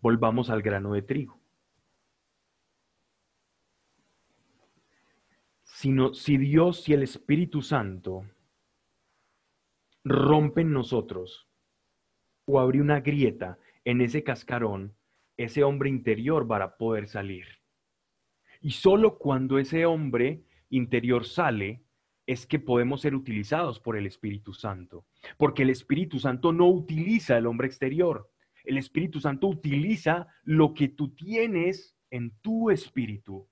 [0.00, 1.38] Volvamos al grano de trigo.
[5.62, 8.24] Sino, si Dios y el Espíritu Santo
[10.02, 11.48] rompen nosotros
[12.44, 14.96] o abre una grieta en ese cascarón,
[15.36, 17.46] ese hombre interior para poder salir.
[18.60, 21.82] Y solo cuando ese hombre interior sale,
[22.26, 25.06] es que podemos ser utilizados por el Espíritu Santo.
[25.36, 28.30] Porque el Espíritu Santo no utiliza el hombre exterior.
[28.64, 33.48] El Espíritu Santo utiliza lo que tú tienes en tu espíritu.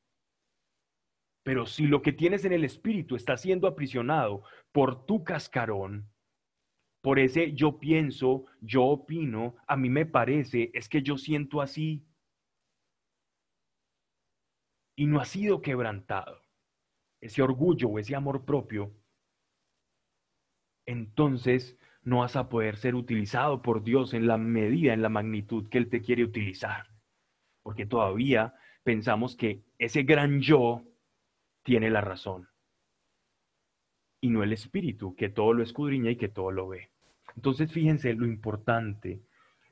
[1.44, 4.42] Pero si lo que tienes en el espíritu está siendo aprisionado
[4.72, 6.08] por tu cascarón,
[7.02, 12.02] por ese yo pienso, yo opino, a mí me parece, es que yo siento así,
[14.96, 16.40] y no ha sido quebrantado,
[17.20, 18.92] ese orgullo o ese amor propio,
[20.86, 25.68] entonces no vas a poder ser utilizado por Dios en la medida, en la magnitud
[25.68, 26.86] que Él te quiere utilizar.
[27.62, 30.82] Porque todavía pensamos que ese gran yo
[31.62, 32.48] tiene la razón.
[34.20, 36.90] Y no el espíritu, que todo lo escudriña y que todo lo ve.
[37.36, 39.22] Entonces fíjense lo importante,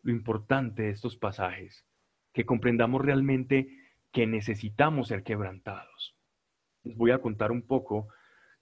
[0.02, 1.86] lo importante de estos pasajes,
[2.32, 3.81] que comprendamos realmente
[4.12, 6.16] que necesitamos ser quebrantados.
[6.84, 8.08] Les voy a contar un poco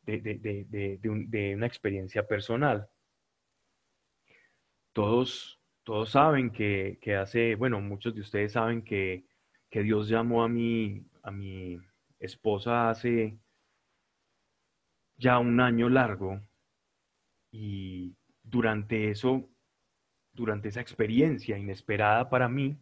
[0.02, 2.88] de, una experiencia personal.
[4.92, 9.26] Todos, todos saben que, hace, bueno, muchos de ustedes saben que,
[9.72, 11.78] Dios llamó a mi, a mi
[12.18, 13.38] esposa hace
[15.16, 16.40] ya un año largo
[17.52, 19.48] y durante eso,
[20.32, 22.76] durante esa experiencia inesperada para mí,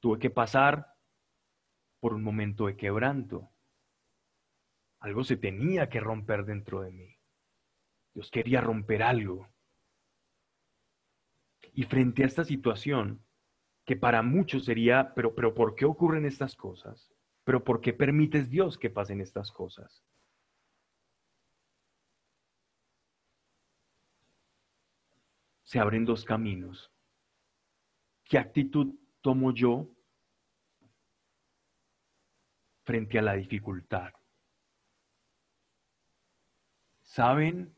[0.00, 0.97] tuve que pasar
[2.00, 3.50] por un momento de quebranto.
[5.00, 7.16] Algo se tenía que romper dentro de mí.
[8.14, 9.48] Dios quería romper algo.
[11.72, 13.24] Y frente a esta situación,
[13.84, 17.12] que para muchos sería, pero, pero ¿por qué ocurren estas cosas?
[17.44, 20.04] ¿Pero por qué permites Dios que pasen estas cosas?
[25.62, 26.92] Se abren dos caminos.
[28.24, 29.88] ¿Qué actitud tomo yo
[32.88, 34.14] frente a la dificultad.
[37.02, 37.76] ¿Saben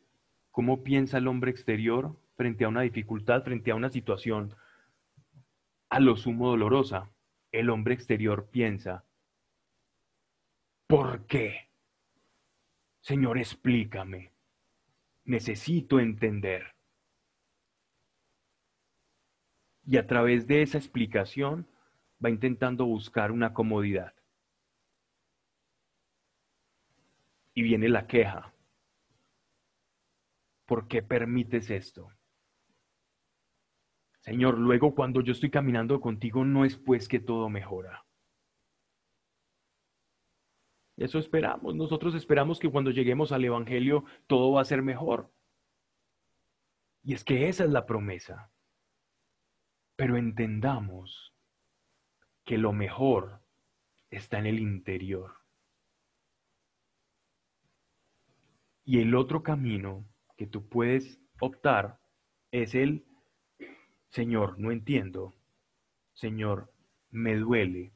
[0.53, 4.55] cómo piensa el hombre exterior frente a una dificultad, frente a una situación
[5.89, 7.11] a lo sumo dolorosa?
[7.51, 9.05] El hombre exterior piensa,
[10.87, 11.71] ¿por qué?
[13.01, 14.31] Señor, explícame.
[15.25, 16.77] Necesito entender.
[19.85, 21.67] Y a través de esa explicación
[22.25, 24.15] va intentando buscar una comodidad.
[27.55, 28.53] Y viene la queja.
[30.67, 32.13] ¿Por qué permites esto?
[34.21, 38.05] Señor, luego cuando yo estoy caminando contigo no es pues que todo mejora.
[40.97, 41.75] Eso esperamos.
[41.75, 45.33] Nosotros esperamos que cuando lleguemos al Evangelio todo va a ser mejor.
[47.03, 48.53] Y es que esa es la promesa.
[49.97, 51.35] Pero entendamos
[52.45, 53.41] que lo mejor
[54.11, 55.40] está en el interior.
[58.91, 60.05] Y el otro camino
[60.37, 62.01] que tú puedes optar
[62.51, 63.07] es el,
[64.09, 65.33] Señor, no entiendo,
[66.13, 66.73] Señor,
[67.13, 67.93] me duele,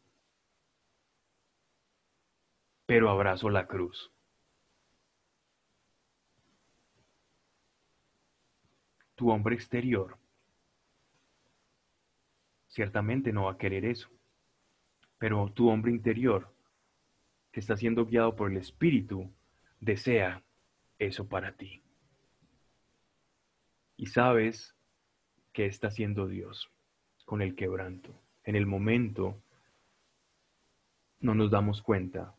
[2.86, 4.12] pero abrazo la cruz.
[9.16, 10.16] Tu hombre exterior
[12.68, 14.10] ciertamente no va a querer eso,
[15.18, 16.54] pero tu hombre interior,
[17.50, 19.28] que está siendo guiado por el Espíritu,
[19.80, 20.44] desea
[20.98, 21.82] eso para ti.
[23.96, 24.74] Y sabes
[25.52, 26.70] que está haciendo Dios
[27.24, 28.14] con el quebranto.
[28.42, 29.40] En el momento
[31.20, 32.34] no nos damos cuenta.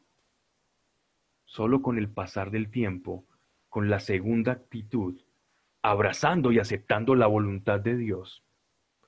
[1.46, 3.26] Solo con el pasar del tiempo,
[3.70, 5.20] con la segunda actitud,
[5.82, 8.44] abrazando y aceptando la voluntad de Dios,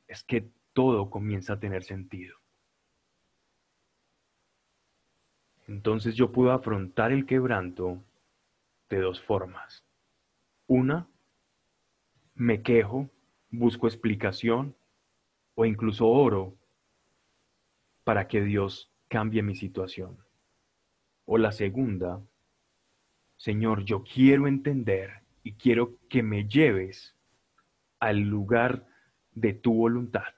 [0.08, 2.38] es que todo comienza a tener sentido.
[5.68, 8.02] Entonces yo puedo afrontar el quebranto
[8.90, 9.84] de dos formas.
[10.68, 11.08] Una,
[12.36, 13.10] me quejo,
[13.50, 14.76] busco explicación
[15.56, 16.56] o incluso oro
[18.04, 20.18] para que Dios cambie mi situación.
[21.26, 22.22] O la segunda,
[23.38, 27.16] Señor, yo quiero entender y quiero que me lleves
[28.00, 28.86] al lugar
[29.32, 30.34] de tu voluntad.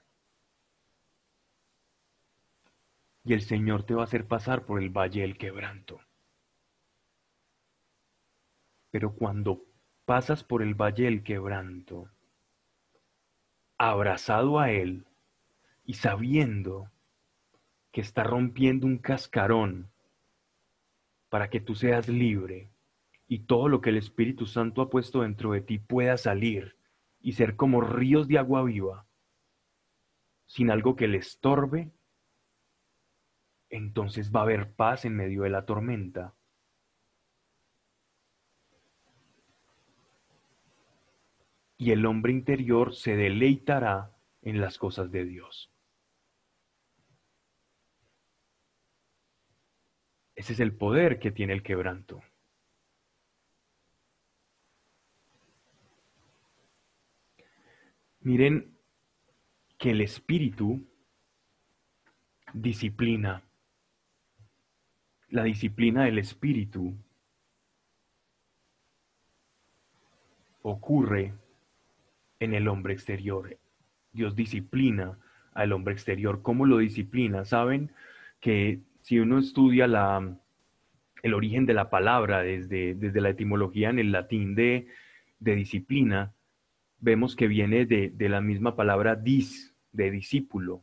[3.24, 6.00] Y el Señor te va a hacer pasar por el valle del quebranto.
[8.90, 9.64] Pero cuando
[10.04, 12.08] pasas por el valle del quebranto,
[13.78, 15.06] abrazado a Él
[15.84, 16.90] y sabiendo
[17.92, 19.90] que está rompiendo un cascarón
[21.28, 22.70] para que tú seas libre
[23.26, 26.76] y todo lo que el Espíritu Santo ha puesto dentro de ti pueda salir
[27.20, 29.06] y ser como ríos de agua viva,
[30.46, 31.92] sin algo que le estorbe,
[33.68, 36.34] entonces va a haber paz en medio de la tormenta
[41.80, 45.72] y el hombre interior se deleitará en las cosas de Dios.
[50.34, 52.22] Ese es el poder que tiene el quebranto.
[58.20, 58.78] Miren
[59.78, 60.86] que el espíritu
[62.52, 63.42] disciplina.
[65.28, 66.94] La disciplina del espíritu
[70.60, 71.39] ocurre
[72.40, 73.56] en el hombre exterior.
[74.12, 75.18] Dios disciplina
[75.52, 76.42] al hombre exterior.
[76.42, 77.44] ¿Cómo lo disciplina?
[77.44, 77.92] Saben
[78.40, 79.84] que si uno estudia
[81.22, 84.88] el origen de la palabra desde, la etimología en el latín de,
[85.38, 86.32] de disciplina,
[86.98, 90.82] vemos que viene de, de, la misma palabra dis, de discípulo.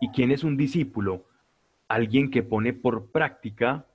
[0.00, 1.26] ¿Y quién es un discípulo?
[1.88, 3.86] Alguien que pone por práctica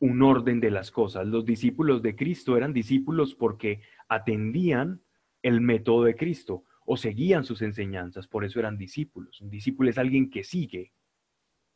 [0.00, 1.26] un orden de las cosas.
[1.26, 5.02] Los discípulos de Cristo eran discípulos porque atendían
[5.42, 9.40] el método de Cristo o seguían sus enseñanzas, por eso eran discípulos.
[9.40, 10.92] Un discípulo es alguien que sigue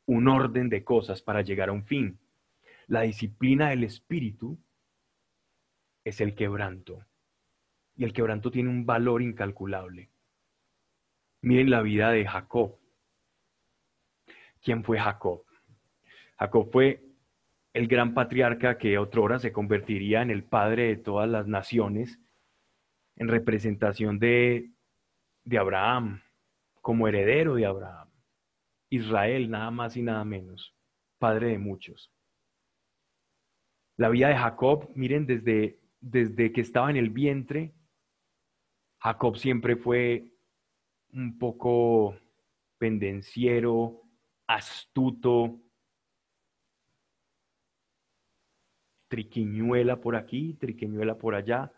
[0.07, 2.19] un orden de cosas para llegar a un fin.
[2.87, 4.59] La disciplina del espíritu
[6.03, 7.05] es el quebranto.
[7.97, 10.11] Y el quebranto tiene un valor incalculable.
[11.43, 12.79] Miren la vida de Jacob.
[14.63, 15.45] ¿Quién fue Jacob?
[16.39, 17.04] Jacob fue
[17.75, 22.21] el gran patriarca que otrora se convertiría en el padre de todas las naciones,
[23.17, 24.71] en representación de,
[25.45, 26.23] de Abraham,
[26.81, 28.09] como heredero de Abraham.
[28.91, 30.73] Israel, nada más y nada menos,
[31.19, 32.13] padre de muchos.
[33.97, 37.75] La vida de Jacob, miren, desde, desde que estaba en el vientre,
[39.01, 40.33] Jacob siempre fue
[41.13, 42.17] un poco
[42.79, 44.03] pendenciero,
[44.47, 45.61] astuto,
[49.09, 51.73] triquiñuela por aquí, triquiñuela por allá.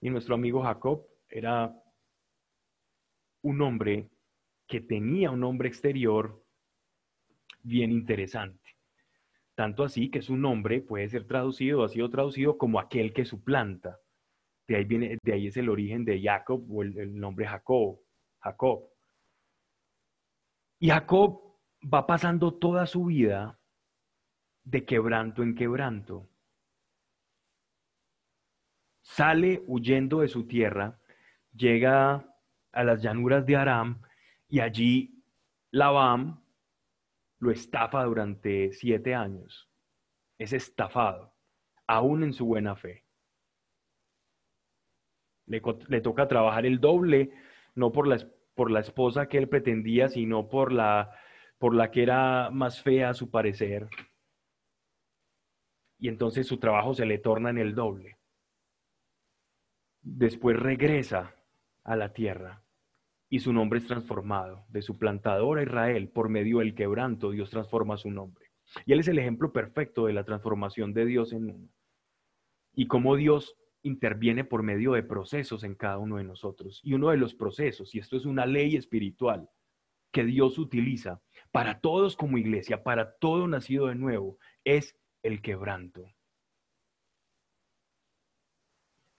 [0.00, 1.74] Y nuestro amigo Jacob era
[3.42, 4.08] un hombre
[4.66, 6.42] que tenía un nombre exterior
[7.62, 8.76] bien interesante.
[9.54, 14.00] Tanto así que su nombre puede ser traducido, ha sido traducido como aquel que suplanta.
[14.66, 18.00] De ahí, viene, de ahí es el origen de Jacob o el, el nombre Jacob.
[18.40, 18.88] Jacob.
[20.80, 21.40] Y Jacob
[21.82, 23.58] va pasando toda su vida
[24.64, 26.28] de quebranto en quebranto.
[29.02, 30.98] Sale huyendo de su tierra,
[31.54, 32.34] llega
[32.72, 34.02] a las llanuras de Aram
[34.48, 35.22] y allí
[35.70, 36.42] Labam
[37.38, 39.68] lo estafa durante siete años.
[40.38, 41.34] Es estafado,
[41.86, 43.04] aún en su buena fe.
[45.46, 47.30] Le, le toca trabajar el doble,
[47.74, 48.18] no por la,
[48.54, 51.10] por la esposa que él pretendía, sino por la,
[51.58, 53.88] por la que era más fea a su parecer
[56.04, 58.18] y entonces su trabajo se le torna en el doble.
[60.02, 61.34] Después regresa
[61.82, 62.62] a la tierra
[63.30, 64.66] y su nombre es transformado.
[64.68, 68.50] De su plantador a Israel, por medio del quebranto, Dios transforma su nombre.
[68.84, 71.68] Y él es el ejemplo perfecto de la transformación de Dios en uno.
[72.74, 76.82] Y cómo Dios interviene por medio de procesos en cada uno de nosotros.
[76.84, 79.48] Y uno de los procesos, y esto es una ley espiritual
[80.12, 86.12] que Dios utiliza para todos como iglesia, para todo nacido de nuevo, es el quebranto.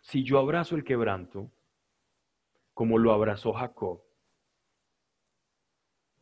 [0.02, 1.52] Si yo abrazo el quebranto,
[2.76, 4.04] como lo abrazó Jacob,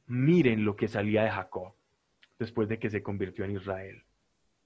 [0.06, 1.76] miren lo que salía de Jacob
[2.40, 4.04] después de que se convirtió en Israel.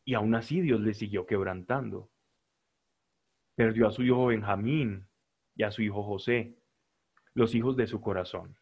[0.05, 2.11] Y aún así Dios le siguió quebrantando.
[3.55, 5.07] Perdió a su hijo Benjamín
[5.55, 6.55] y a su hijo José,
[7.33, 8.55] los hijos de su corazón.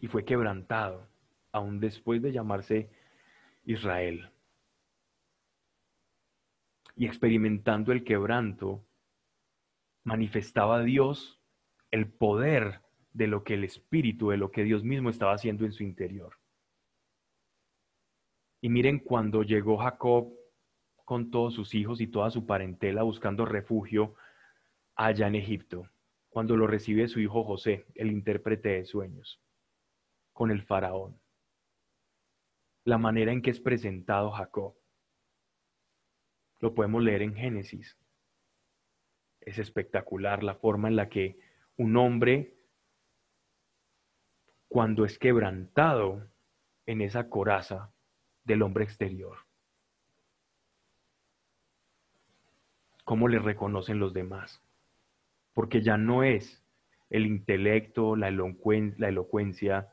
[0.00, 1.13] Y fue quebrantado
[1.54, 2.90] aún después de llamarse
[3.64, 4.28] Israel.
[6.96, 8.84] Y experimentando el quebranto,
[10.02, 11.40] manifestaba a Dios
[11.92, 12.80] el poder
[13.12, 16.36] de lo que el Espíritu, de lo que Dios mismo estaba haciendo en su interior.
[18.60, 20.32] Y miren cuando llegó Jacob
[21.04, 24.16] con todos sus hijos y toda su parentela buscando refugio
[24.96, 25.88] allá en Egipto,
[26.30, 29.40] cuando lo recibe su hijo José, el intérprete de sueños,
[30.32, 31.23] con el faraón
[32.84, 34.74] la manera en que es presentado Jacob.
[36.60, 37.98] Lo podemos leer en Génesis.
[39.40, 41.38] Es espectacular la forma en la que
[41.76, 42.56] un hombre,
[44.68, 46.26] cuando es quebrantado
[46.86, 47.92] en esa coraza
[48.44, 49.38] del hombre exterior,
[53.04, 54.62] cómo le reconocen los demás.
[55.52, 56.62] Porque ya no es
[57.10, 59.88] el intelecto, la, elocuencia,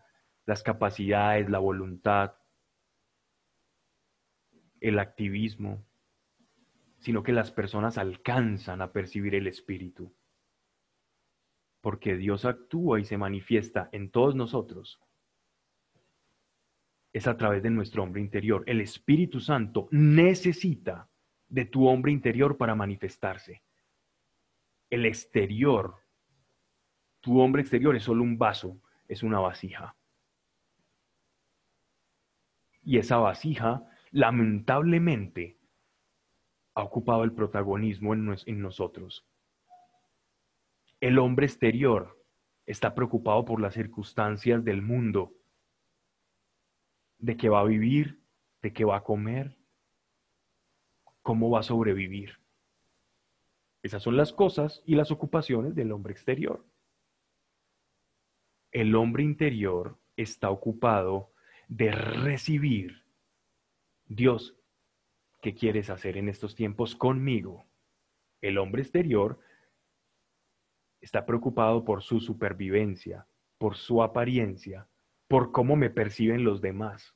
[0.46, 2.34] las capacidades, la voluntad,
[4.82, 5.86] el activismo,
[7.00, 10.14] sino que las personas alcanzan a percibir el Espíritu.
[11.80, 15.00] Porque Dios actúa y se manifiesta en todos nosotros.
[17.14, 18.64] Es a través de nuestro hombre interior.
[18.68, 21.10] El Espíritu Santo necesita
[21.48, 23.64] de tu hombre interior para manifestarse.
[24.90, 25.96] El exterior,
[27.20, 29.96] tu hombre exterior es solo un vaso, es una vasija.
[32.84, 35.58] Y esa vasija, lamentablemente,
[36.76, 39.26] ha ocupado el protagonismo en, nosotros.
[41.00, 42.24] El hombre exterior
[42.66, 45.34] está preocupado por las circunstancias del mundo,
[47.18, 48.22] de qué va a vivir,
[48.62, 49.58] de qué va a comer,
[51.22, 52.40] cómo va a sobrevivir.
[53.84, 56.66] Esas son las cosas y las ocupaciones del hombre exterior.
[58.72, 61.34] El hombre interior está ocupado
[61.68, 63.01] de recibir.
[64.14, 64.58] Dios,
[65.42, 67.66] ¿qué quieres hacer en estos tiempos conmigo?
[68.42, 69.40] El hombre exterior
[71.00, 73.26] está preocupado por su supervivencia,
[73.58, 74.90] por su apariencia,
[75.30, 77.16] por cómo me perciben los demás.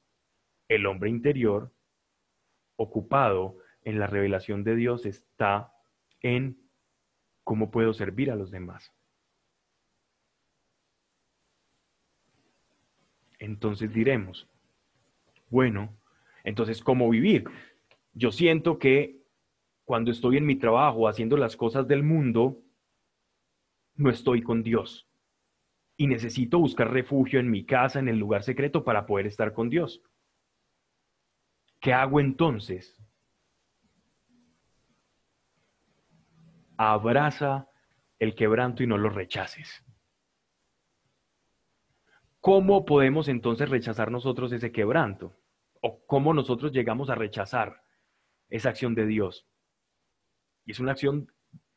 [0.69, 1.73] El hombre interior,
[2.77, 5.73] ocupado en la revelación de Dios, está
[6.21, 6.57] en
[7.43, 8.93] cómo puedo servir a los demás.
[13.37, 14.47] Entonces diremos,
[15.49, 15.93] bueno,
[16.45, 17.43] entonces, ¿cómo vivir?
[18.13, 19.25] Yo siento que
[19.83, 22.61] cuando estoy en mi trabajo haciendo las cosas del mundo,
[23.95, 25.07] no estoy con Dios.
[25.97, 29.69] Y necesito buscar refugio en mi casa, en el lugar secreto, para poder estar con
[29.69, 30.01] Dios.
[31.81, 33.01] ¿Qué hago entonces?
[36.77, 37.67] Abraza
[38.19, 39.83] el quebranto y no lo rechaces.
[42.39, 45.33] ¿Cómo podemos entonces rechazar nosotros ese quebranto?
[45.87, 47.83] ¿O cómo nosotros llegamos a rechazar
[48.49, 49.47] esa acción de Dios?
[50.65, 51.31] Y es una acción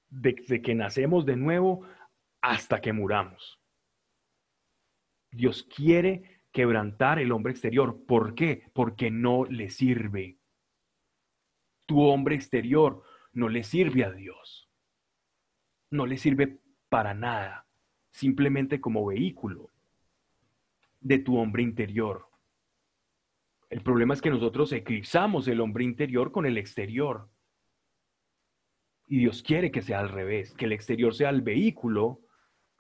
[0.09, 1.87] desde que nacemos de nuevo
[2.41, 3.61] hasta que muramos.
[5.31, 8.07] Dios quiere quebrantar el hombre exterior.
[8.07, 8.71] ¿Por qué?
[8.73, 10.39] Porque no le sirve.
[11.85, 13.03] Tu hombre exterior
[13.35, 14.71] no le sirve a Dios.
[15.91, 17.67] No le sirve para nada,
[18.13, 19.69] simplemente como vehículo
[20.99, 22.28] de tu hombre interior.
[23.71, 27.31] El problema es que nosotros eclipsamos el hombre interior con el exterior.
[29.07, 32.21] Y Dios quiere que sea al revés, que el exterior sea el vehículo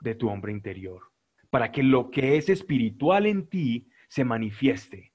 [0.01, 1.12] de tu hombre interior,
[1.51, 5.12] para que lo que es espiritual en ti se manifieste.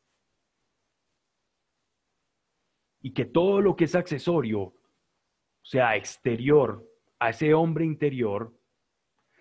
[3.02, 4.76] Y que todo lo que es accesorio,
[5.62, 6.88] sea, exterior
[7.20, 8.54] a ese hombre interior,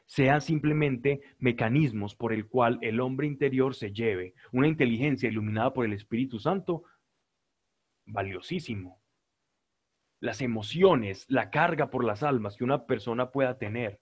[0.06, 5.84] sean simplemente mecanismos por el cual el hombre interior se lleve una inteligencia iluminada por
[5.86, 6.84] el Espíritu Santo,
[8.06, 9.00] valiosísimo.
[10.20, 14.00] Las emociones, la carga por las almas que una persona pueda tener,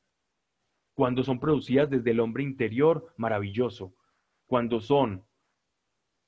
[0.95, 3.95] cuando son producidas desde el hombre interior, maravilloso.
[4.47, 5.25] Cuando son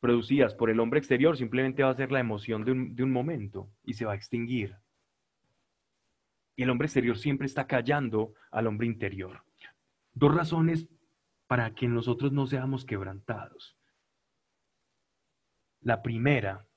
[0.01, 3.13] producidas por el hombre exterior, simplemente va a ser la emoción de un, de un
[3.13, 4.77] momento y se va a extinguir.
[6.57, 9.45] Y el hombre exterior siempre está callando al hombre interior.
[10.15, 10.89] Dos razones
[11.47, 13.77] para que nosotros no seamos quebrantados.
[15.81, 16.69] La primera,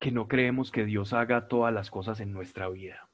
[0.00, 3.10] que no creemos que Dios haga todas las cosas en nuestra vida.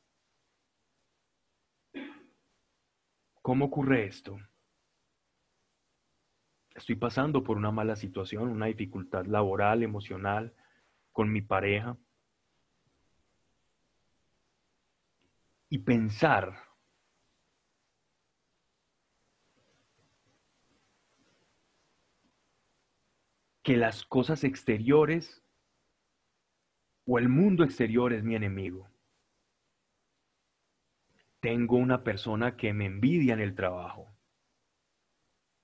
[3.43, 4.39] ¿Cómo ocurre esto?
[6.75, 10.55] Estoy pasando por una mala situación, una dificultad laboral, emocional,
[11.13, 11.97] con mi pareja.
[15.75, 16.57] Y pensar
[23.61, 25.43] que las cosas exteriores
[27.05, 28.89] o el mundo exterior es mi enemigo.
[31.41, 34.14] Tengo una persona que me envidia en el trabajo.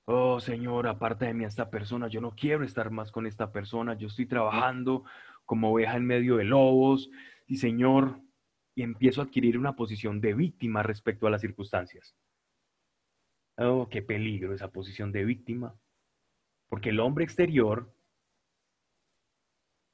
[0.07, 3.95] Oh Señor, aparte de mí esta persona, yo no quiero estar más con esta persona,
[3.95, 5.05] yo estoy trabajando
[5.45, 7.11] como oveja en medio de lobos
[7.47, 8.21] y Señor,
[8.81, 12.17] y empiezo a adquirir una posición de víctima respecto a las circunstancias.
[13.59, 15.79] Oh, qué peligro esa posición de víctima.
[16.67, 17.95] Porque el hombre exterior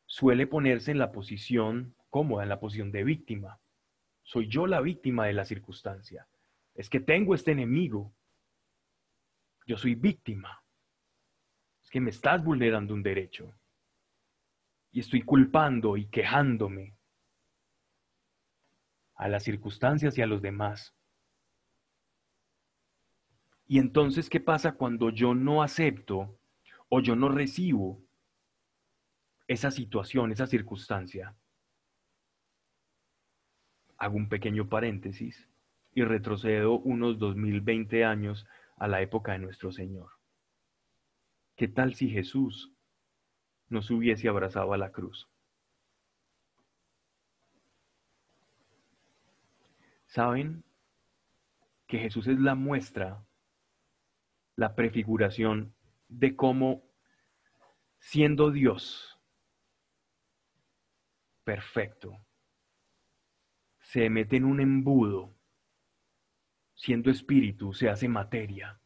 [0.06, 3.58] suele ponerse en la posición cómoda, en la posición de víctima.
[4.22, 6.28] Soy yo la víctima de la circunstancia.
[6.72, 8.14] Es que tengo este enemigo.
[9.66, 10.62] Yo soy víctima.
[11.82, 13.52] Es que me estás vulnerando un derecho.
[14.92, 16.95] Y estoy culpando y quejándome
[19.16, 20.94] a las circunstancias y a los demás.
[23.66, 26.38] Y entonces, ¿qué pasa cuando yo no acepto
[26.88, 28.00] o yo no recibo
[29.48, 31.36] esa situación, esa circunstancia.
[33.96, 35.48] Hago un pequeño paréntesis
[35.94, 38.46] y retrocedo unos 2020 años
[38.76, 40.10] a la época de nuestro Señor.
[41.54, 42.72] ¿Qué tal si Jesús
[43.68, 45.28] nos hubiese abrazado a la cruz?
[50.16, 50.64] ¿Saben
[51.86, 53.22] que Jesús es la muestra,
[54.54, 55.74] la prefiguración
[56.08, 56.84] de cómo,
[57.98, 59.20] siendo Dios
[61.44, 62.16] perfecto,
[63.78, 65.34] se mete en un embudo,
[66.74, 68.80] siendo espíritu, se hace materia.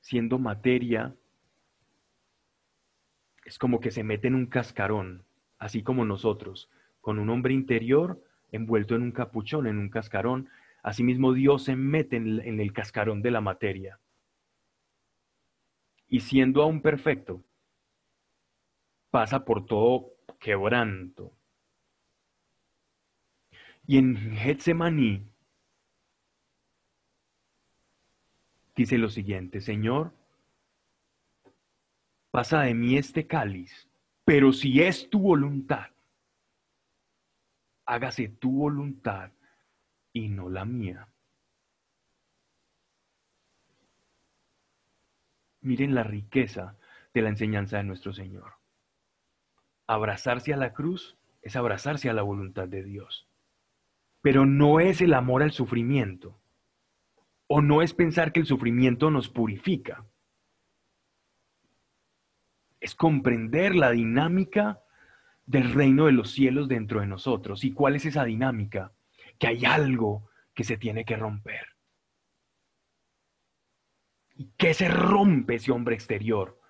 [0.00, 1.14] Siendo materia,
[3.44, 5.26] es como que se mete en un cascarón,
[5.58, 6.70] así como nosotros,
[7.02, 10.48] con un hombre interior envuelto en un capuchón, en un cascarón.
[10.82, 13.98] Asimismo, Dios se mete en el cascarón de la materia.
[16.08, 17.42] Y siendo aún perfecto,
[19.10, 21.32] pasa por todo quebranto.
[23.86, 25.26] Y en Getsemaní
[28.76, 30.12] dice lo siguiente, Señor,
[32.30, 33.88] pasa de mí este cáliz,
[34.24, 35.88] pero si es tu voluntad,
[37.88, 39.32] hágase tu voluntad
[40.12, 41.08] y no la mía.
[45.62, 46.76] Miren la riqueza
[47.14, 48.52] de la enseñanza de nuestro Señor.
[49.86, 53.26] Abrazarse a la cruz es abrazarse a la voluntad de Dios,
[54.20, 56.38] pero no es el amor al sufrimiento,
[57.46, 60.04] o no es pensar que el sufrimiento nos purifica.
[62.80, 64.82] Es comprender la dinámica
[65.48, 67.64] del reino de los cielos dentro de nosotros.
[67.64, 68.92] ¿Y cuál es esa dinámica?
[69.38, 71.66] Que hay algo que se tiene que romper.
[74.34, 76.60] ¿Y qué se rompe ese hombre exterior?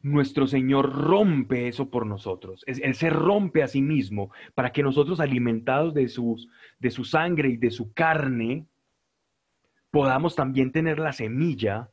[0.00, 2.64] Nuestro Señor rompe eso por nosotros.
[2.66, 6.48] Él se rompe a sí mismo para que nosotros, alimentados de, sus,
[6.80, 8.66] de su sangre y de su carne,
[9.92, 11.90] podamos también tener la semilla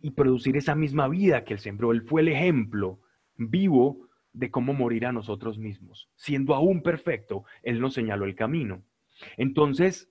[0.00, 1.92] y producir esa misma vida que Él sembró.
[1.92, 3.00] Él fue el ejemplo
[3.36, 6.08] vivo de cómo morir a nosotros mismos.
[6.14, 8.84] Siendo aún perfecto, Él nos señaló el camino.
[9.36, 10.10] Entonces,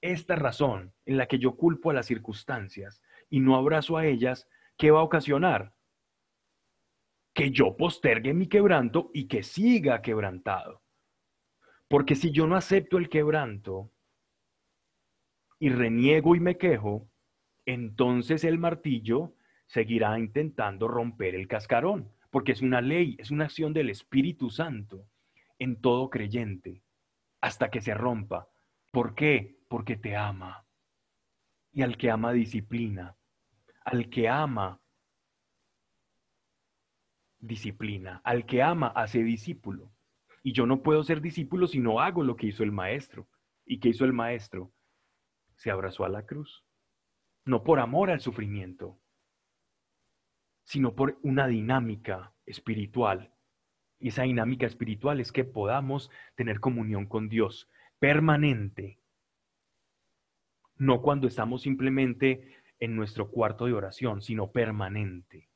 [0.00, 4.48] esta razón en la que yo culpo a las circunstancias y no abrazo a ellas,
[4.76, 5.74] ¿qué va a ocasionar?
[7.34, 10.82] Que yo postergue mi quebranto y que siga quebrantado.
[11.88, 13.90] Porque si yo no acepto el quebranto
[15.58, 17.08] y reniego y me quejo,
[17.66, 19.34] entonces el martillo
[19.66, 25.06] seguirá intentando romper el cascarón porque es una ley, es una acción del Espíritu Santo
[25.58, 26.82] en todo creyente,
[27.40, 28.48] hasta que se rompa.
[28.92, 29.58] ¿Por qué?
[29.68, 30.66] Porque te ama.
[31.72, 33.16] Y al que ama disciplina,
[33.84, 34.80] al que ama
[37.38, 39.92] disciplina, al que ama hace discípulo.
[40.42, 43.28] Y yo no puedo ser discípulo si no hago lo que hizo el maestro.
[43.66, 44.72] ¿Y qué hizo el maestro?
[45.56, 46.64] Se abrazó a la cruz.
[47.44, 48.99] No por amor al sufrimiento,
[50.70, 53.34] sino por una dinámica espiritual.
[53.98, 57.68] Y esa dinámica espiritual es que podamos tener comunión con Dios
[57.98, 59.00] permanente,
[60.76, 65.48] no cuando estamos simplemente en nuestro cuarto de oración, sino permanente.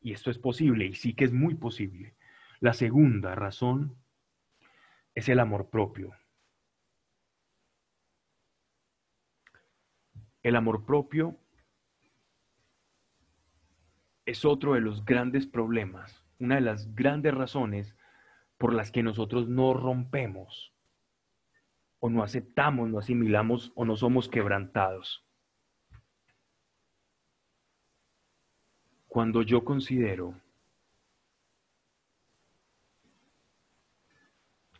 [0.00, 2.16] Y esto es posible, y sí que es muy posible.
[2.58, 3.96] La segunda razón
[5.14, 6.12] es el amor propio.
[10.42, 11.38] El amor propio
[14.26, 17.94] es otro de los grandes problemas, una de las grandes razones
[18.58, 20.72] por las que nosotros no rompemos
[22.00, 25.24] o no aceptamos, no asimilamos o no somos quebrantados.
[29.06, 30.34] Cuando yo considero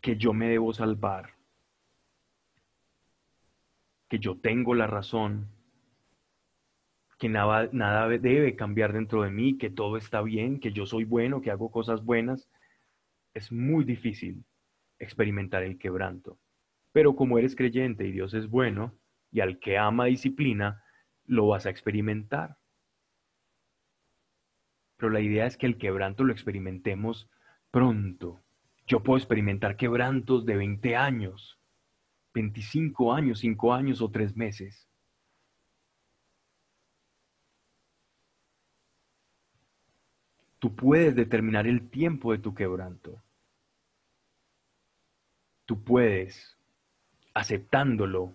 [0.00, 1.34] que yo me debo salvar,
[4.08, 5.53] que yo tengo la razón,
[7.24, 11.06] que nada, nada debe cambiar dentro de mí, que todo está bien, que yo soy
[11.06, 12.50] bueno, que hago cosas buenas,
[13.32, 14.44] es muy difícil
[14.98, 16.38] experimentar el quebranto.
[16.92, 18.92] Pero como eres creyente y Dios es bueno,
[19.32, 20.84] y al que ama disciplina,
[21.24, 22.58] lo vas a experimentar.
[24.98, 27.30] Pero la idea es que el quebranto lo experimentemos
[27.70, 28.42] pronto.
[28.86, 31.58] Yo puedo experimentar quebrantos de 20 años,
[32.34, 34.90] 25 años, 5 años o 3 meses.
[40.64, 43.22] Tú puedes determinar el tiempo de tu quebranto.
[45.66, 46.56] Tú puedes,
[47.34, 48.34] aceptándolo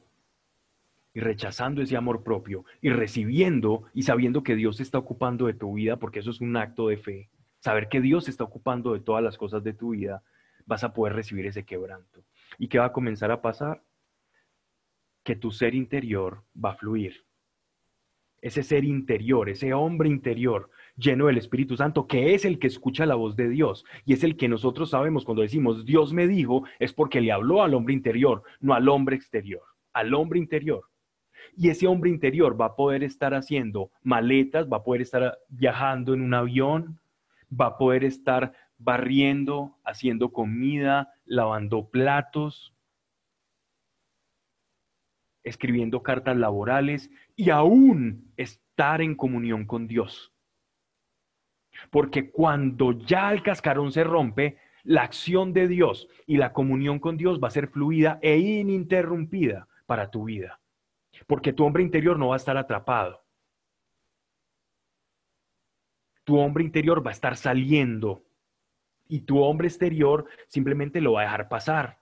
[1.11, 5.73] y rechazando ese amor propio y recibiendo y sabiendo que Dios está ocupando de tu
[5.73, 9.23] vida, porque eso es un acto de fe, saber que Dios está ocupando de todas
[9.23, 10.21] las cosas de tu vida,
[10.67, 12.23] vas a poder recibir ese quebranto.
[12.59, 13.82] ¿Y qué va a comenzar a pasar?
[15.23, 17.25] Que tu ser interior va a fluir.
[18.39, 20.69] Ese ser interior, ese hombre interior
[20.99, 24.23] lleno del Espíritu Santo, que es el que escucha la voz de Dios y es
[24.23, 27.93] el que nosotros sabemos cuando decimos Dios me dijo, es porque le habló al hombre
[27.93, 30.83] interior, no al hombre exterior, al hombre interior.
[31.55, 36.13] Y ese hombre interior va a poder estar haciendo maletas, va a poder estar viajando
[36.13, 36.99] en un avión,
[37.49, 42.73] va a poder estar barriendo, haciendo comida, lavando platos,
[45.43, 50.31] escribiendo cartas laborales y aún estar en comunión con Dios.
[51.89, 57.17] Porque cuando ya el cascarón se rompe, la acción de Dios y la comunión con
[57.17, 60.59] Dios va a ser fluida e ininterrumpida para tu vida.
[61.27, 63.23] Porque tu hombre interior no va a estar atrapado.
[66.23, 68.23] Tu hombre interior va a estar saliendo
[69.07, 71.98] y tu hombre exterior simplemente lo va a dejar pasar.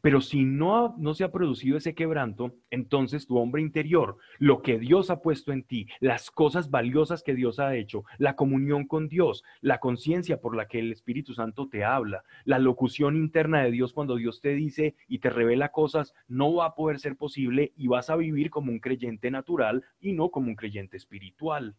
[0.00, 4.78] Pero si no, no se ha producido ese quebranto, entonces tu hombre interior, lo que
[4.78, 9.08] Dios ha puesto en ti, las cosas valiosas que Dios ha hecho, la comunión con
[9.08, 13.70] Dios, la conciencia por la que el Espíritu Santo te habla, la locución interna de
[13.70, 17.72] Dios cuando Dios te dice y te revela cosas, no va a poder ser posible
[17.76, 21.76] y vas a vivir como un creyente natural y no como un creyente espiritual.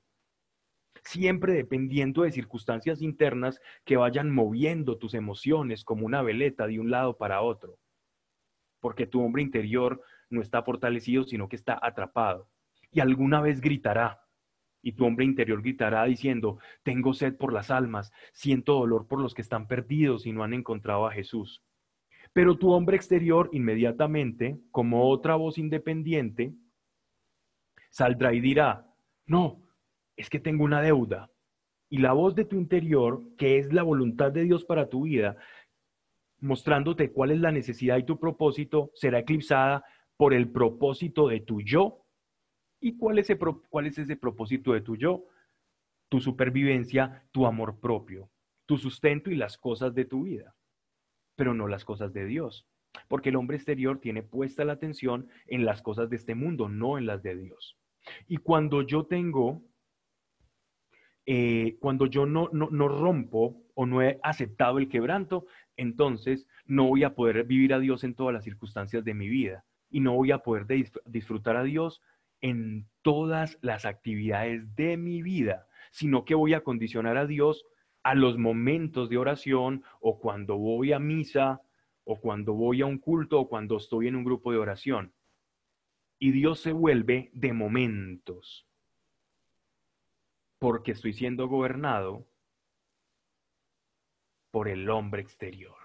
[1.03, 6.89] Siempre dependiendo de circunstancias internas que vayan moviendo tus emociones como una veleta de un
[6.89, 7.77] lado para otro
[8.85, 12.51] porque tu hombre interior no está fortalecido, sino que está atrapado.
[12.91, 14.21] Y alguna vez gritará,
[14.83, 19.33] y tu hombre interior gritará diciendo, tengo sed por las almas, siento dolor por los
[19.33, 21.63] que están perdidos y no han encontrado a Jesús.
[22.31, 26.53] Pero tu hombre exterior inmediatamente, como otra voz independiente,
[27.89, 28.85] saldrá y dirá,
[29.25, 29.63] no,
[30.15, 31.31] es que tengo una deuda.
[31.89, 35.37] Y la voz de tu interior, que es la voluntad de Dios para tu vida,
[36.45, 39.83] mostrándote cuál es la necesidad y tu propósito, será eclipsada
[40.15, 42.05] por el propósito de tu yo.
[42.79, 43.39] ¿Y cuál es, ese,
[43.69, 45.25] cuál es ese propósito de tu yo?
[46.09, 48.29] Tu supervivencia, tu amor propio,
[48.67, 50.55] tu sustento y las cosas de tu vida,
[51.35, 52.67] pero no las cosas de Dios.
[53.07, 56.97] Porque el hombre exterior tiene puesta la atención en las cosas de este mundo, no
[56.97, 57.77] en las de Dios.
[58.27, 59.63] Y cuando yo tengo,
[61.25, 65.47] eh, cuando yo no, no, no rompo o no he aceptado el quebranto,
[65.77, 69.65] entonces no voy a poder vivir a Dios en todas las circunstancias de mi vida
[69.89, 70.65] y no voy a poder
[71.05, 72.01] disfrutar a Dios
[72.41, 77.65] en todas las actividades de mi vida, sino que voy a condicionar a Dios
[78.03, 81.61] a los momentos de oración o cuando voy a misa
[82.03, 85.13] o cuando voy a un culto o cuando estoy en un grupo de oración.
[86.19, 88.67] Y Dios se vuelve de momentos,
[90.59, 92.27] porque estoy siendo gobernado
[94.55, 95.75] por el hombre exterior.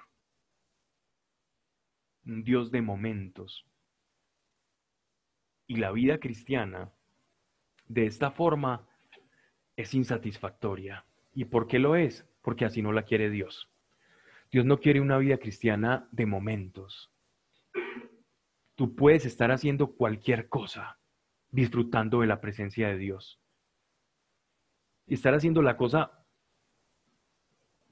[2.24, 3.66] Un Dios de momentos.
[5.66, 6.92] Y la vida cristiana,
[7.88, 8.86] de esta forma,
[9.74, 11.04] es insatisfactoria.
[11.34, 12.24] ¿Y por qué lo es?
[12.42, 13.68] Porque así no la quiere Dios.
[14.52, 17.10] Dios no quiere una vida cristiana de momentos.
[18.76, 21.00] Tú puedes estar haciendo cualquier cosa,
[21.50, 23.40] disfrutando de la presencia de Dios.
[25.08, 26.19] Y estar haciendo la cosa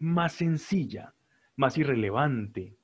[0.01, 1.15] más sencilla,
[1.57, 2.77] más irrelevante,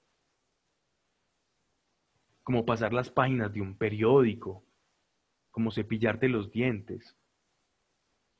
[2.42, 4.64] como pasar las páginas de un periódico,
[5.50, 7.16] como cepillarte los dientes,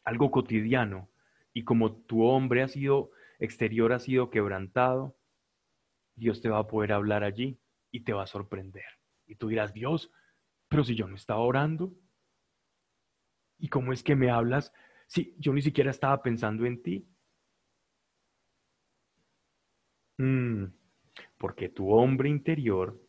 [0.05, 1.11] algo cotidiano,
[1.53, 5.17] y como tu hombre ha sido exterior, ha sido quebrantado,
[6.17, 7.59] Dios te va a poder hablar allí
[7.91, 8.85] y te va a sorprender.
[9.27, 10.11] Y tú dirás, Dios,
[10.69, 11.95] pero si yo no estaba orando,
[13.59, 14.73] ¿y cómo es que me hablas
[15.07, 17.09] si yo ni siquiera estaba pensando en ti?
[20.19, 20.67] Mm,
[21.39, 23.01] porque tu hombre interior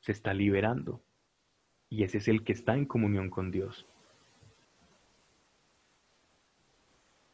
[0.00, 1.02] se está liberando
[1.88, 3.86] y ese es el que está en comunión con Dios.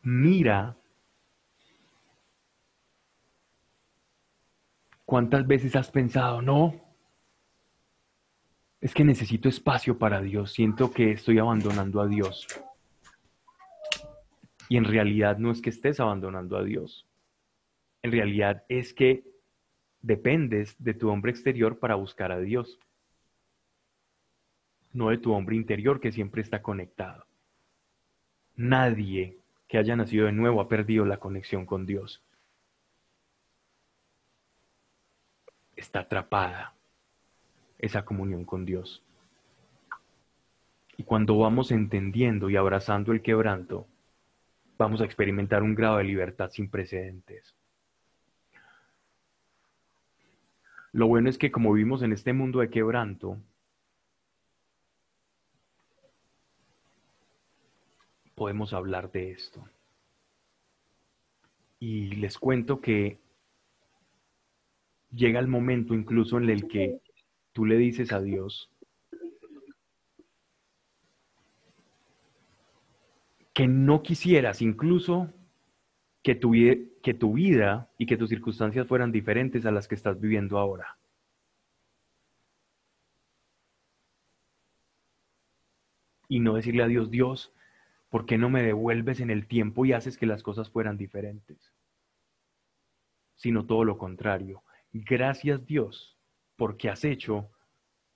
[0.03, 0.76] Mira
[5.05, 6.74] cuántas veces has pensado, no,
[8.80, 12.48] es que necesito espacio para Dios, siento que estoy abandonando a Dios.
[14.68, 17.07] Y en realidad no es que estés abandonando a Dios
[18.03, 19.24] en realidad es que
[20.00, 22.78] dependes de tu hombre exterior para buscar a Dios,
[24.92, 27.24] no de tu hombre interior que siempre está conectado.
[28.57, 29.38] Nadie
[29.68, 32.22] que haya nacido de nuevo ha perdido la conexión con Dios.
[35.76, 36.74] Está atrapada
[37.78, 39.03] esa comunión con Dios.
[40.98, 43.86] Y cuando vamos entendiendo y abrazando el quebranto,
[44.76, 47.57] vamos a experimentar un grado de libertad sin precedentes.
[50.93, 53.38] Lo bueno es que como vivimos en este mundo de quebranto,
[58.34, 59.64] podemos hablar de esto.
[61.78, 63.18] Y les cuento que
[65.11, 67.01] llega el momento incluso en el que
[67.53, 68.70] tú le dices a Dios
[73.53, 75.30] que no quisieras incluso
[76.23, 76.53] que tu,
[77.03, 80.99] que tu vida y que tus circunstancias fueran diferentes a las que estás viviendo ahora.
[86.29, 87.53] Y no decirle a Dios, Dios,
[88.09, 91.73] ¿por qué no me devuelves en el tiempo y haces que las cosas fueran diferentes?
[93.37, 94.62] Sino todo lo contrario.
[94.93, 96.16] Gracias Dios,
[96.57, 97.51] porque has hecho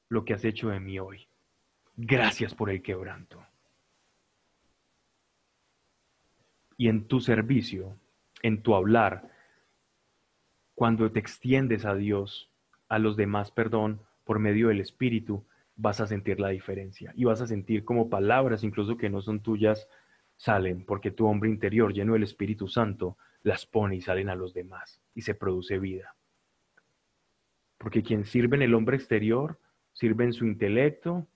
[0.08, 1.28] lo que has hecho de mí hoy.
[1.96, 3.44] Gracias por el quebranto.
[6.76, 7.98] Y en tu servicio,
[8.42, 9.30] en tu hablar,
[10.74, 12.50] cuando te extiendes a Dios,
[12.88, 17.40] a los demás, perdón, por medio del Espíritu, vas a sentir la diferencia y vas
[17.40, 19.88] a sentir como palabras, incluso que no son tuyas,
[20.36, 24.52] salen, porque tu hombre interior, lleno del Espíritu Santo, las pone y salen a los
[24.52, 26.14] demás y se produce vida.
[27.78, 29.58] Porque quien sirve en el hombre exterior,
[29.92, 31.26] sirve en su intelecto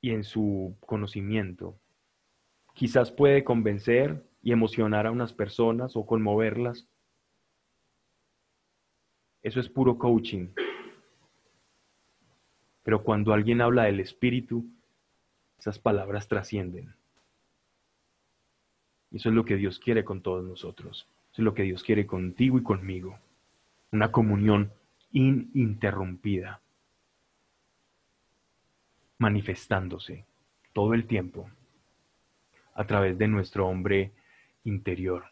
[0.00, 1.80] y en su conocimiento,
[2.76, 6.86] quizás puede convencer y emocionar a unas personas o conmoverlas.
[9.42, 10.48] Eso es puro coaching.
[12.82, 14.66] Pero cuando alguien habla del espíritu,
[15.58, 16.94] esas palabras trascienden.
[19.10, 21.08] Eso es lo que Dios quiere con todos nosotros.
[21.32, 23.18] Eso es lo que Dios quiere contigo y conmigo.
[23.90, 24.70] Una comunión
[25.12, 26.60] ininterrumpida,
[29.18, 30.26] manifestándose
[30.74, 31.48] todo el tiempo
[32.76, 34.12] a través de nuestro hombre
[34.64, 35.24] interior.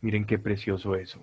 [0.00, 1.22] Miren qué precioso eso.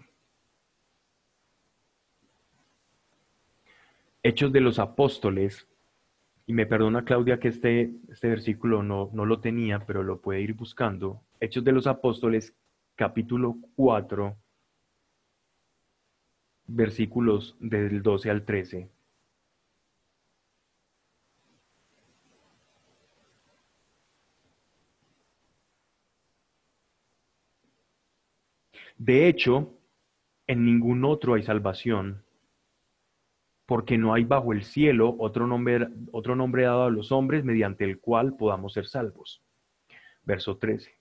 [4.23, 5.67] Hechos de los Apóstoles,
[6.45, 10.41] y me perdona Claudia que este, este versículo no, no lo tenía, pero lo puede
[10.41, 11.21] ir buscando.
[11.39, 12.55] Hechos de los Apóstoles,
[12.95, 14.35] capítulo 4,
[16.65, 18.89] versículos del 12 al 13.
[28.99, 29.79] De hecho,
[30.45, 32.25] en ningún otro hay salvación,
[33.65, 37.85] porque no hay bajo el cielo otro nombre, otro nombre dado a los hombres mediante
[37.85, 39.41] el cual podamos ser salvos.
[40.23, 40.99] Verso 13.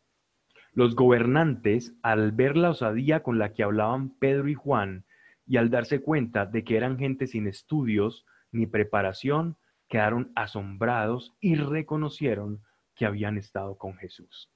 [0.75, 5.05] Los gobernantes, al ver la osadía con la que hablaban Pedro y Juan,
[5.45, 9.57] y al darse cuenta de que eran gente sin estudios ni preparación,
[9.89, 12.63] quedaron asombrados y reconocieron
[12.95, 14.53] que habían estado con Jesús.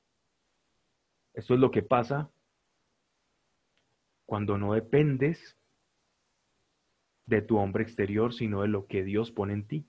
[1.34, 2.30] Esto es lo que pasa
[4.27, 5.59] cuando no dependes
[7.27, 9.87] de tu hombre exterior, sino de lo que Dios pone en ti.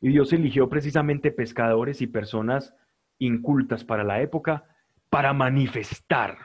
[0.00, 2.74] Y Dios eligió precisamente pescadores y personas
[3.18, 4.64] incultas para la época
[5.10, 6.38] para manifestar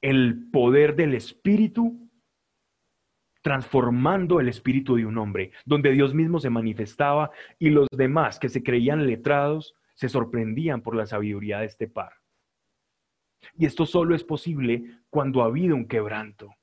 [0.00, 2.10] el poder del Espíritu,
[3.42, 8.48] transformando el espíritu de un hombre, donde Dios mismo se manifestaba y los demás que
[8.48, 12.23] se creían letrados se sorprendían por la sabiduría de este par.
[13.56, 16.54] Y esto solo es posible cuando ha habido un quebranto.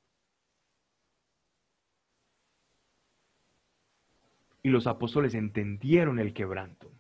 [4.64, 6.92] Y los apóstoles entendieron el quebranto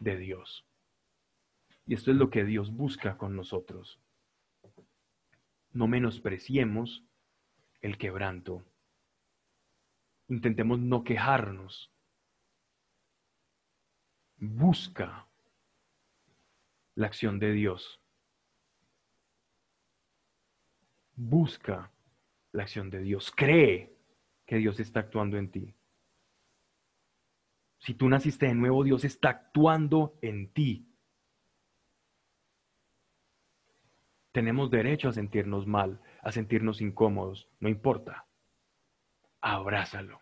[0.00, 0.66] de Dios.
[1.86, 4.00] Y esto es lo que Dios busca con nosotros.
[5.72, 7.04] No menospreciemos
[7.82, 8.64] el quebranto.
[10.28, 11.92] Intentemos no quejarnos.
[14.38, 15.28] Busca
[16.94, 18.00] la acción de Dios.
[21.16, 21.90] Busca
[22.52, 23.32] la acción de Dios.
[23.34, 23.96] Cree
[24.44, 25.74] que Dios está actuando en ti.
[27.78, 30.88] Si tú naciste de nuevo, Dios está actuando en ti.
[34.32, 38.26] Tenemos derecho a sentirnos mal, a sentirnos incómodos, no importa.
[39.40, 40.20] Abrázalo.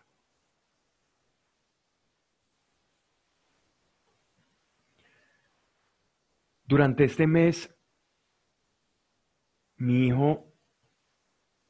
[6.63, 7.75] Durante este mes,
[9.77, 10.54] mi hijo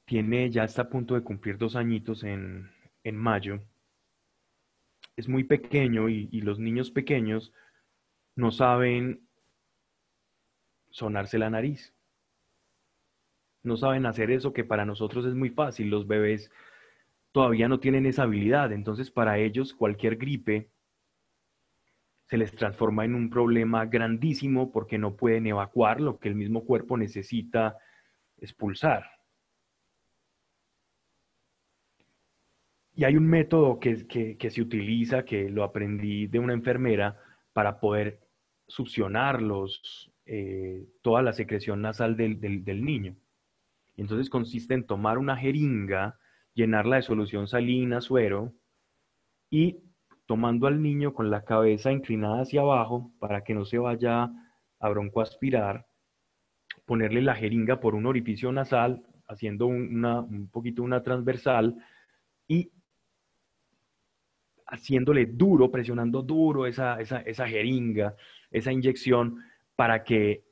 [0.06, 2.72] tiene, ya está a punto de cumplir dos añitos en,
[3.04, 3.62] en mayo.
[5.16, 7.54] Es muy pequeño y, y los niños pequeños
[8.36, 9.28] no saben
[10.90, 11.94] sonarse la nariz.
[13.64, 15.90] No saben hacer eso que para nosotros es muy fácil.
[15.90, 16.52] Los bebés
[17.32, 18.72] todavía no tienen esa habilidad.
[18.72, 20.70] Entonces, para ellos, cualquier gripe
[22.28, 26.66] se les transforma en un problema grandísimo porque no pueden evacuar lo que el mismo
[26.66, 27.78] cuerpo necesita
[28.38, 29.15] expulsar.
[32.96, 37.20] Y hay un método que, se utiliza, que lo aprendí de una enfermera,
[37.52, 38.20] para poder
[38.68, 39.40] succionar
[40.26, 43.16] eh, toda la secreción nasal del, del niño.
[43.98, 46.18] Entonces consiste en tomar una jeringa,
[46.54, 48.54] llenarla de solución salina, suero,
[49.50, 49.78] y
[50.26, 54.30] tomando al niño con la cabeza inclinada hacia abajo para que no se vaya
[54.80, 55.86] a broncoaspirar,
[56.86, 61.76] ponerle la jeringa por un orificio nasal, haciendo un poquito una transversal
[62.48, 62.72] y
[64.68, 68.16] haciéndole duro, presionando duro esa, esa jeringa,
[68.52, 69.44] esa inyección,
[69.76, 70.44] para que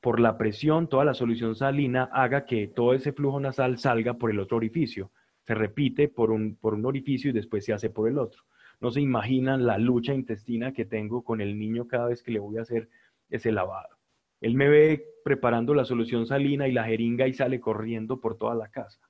[0.00, 4.30] por la presión toda la solución salina haga que todo ese flujo nasal salga por
[4.30, 5.10] el otro orificio.
[5.42, 8.42] Se repite por un, por un orificio y después se hace por el otro.
[8.80, 12.38] No se imaginan la lucha intestina que tengo con el niño cada vez que le
[12.38, 12.88] voy a hacer
[13.28, 13.98] ese lavado.
[14.40, 18.54] Él me ve preparando la solución salina y la jeringa y sale corriendo por toda
[18.54, 19.00] la casa.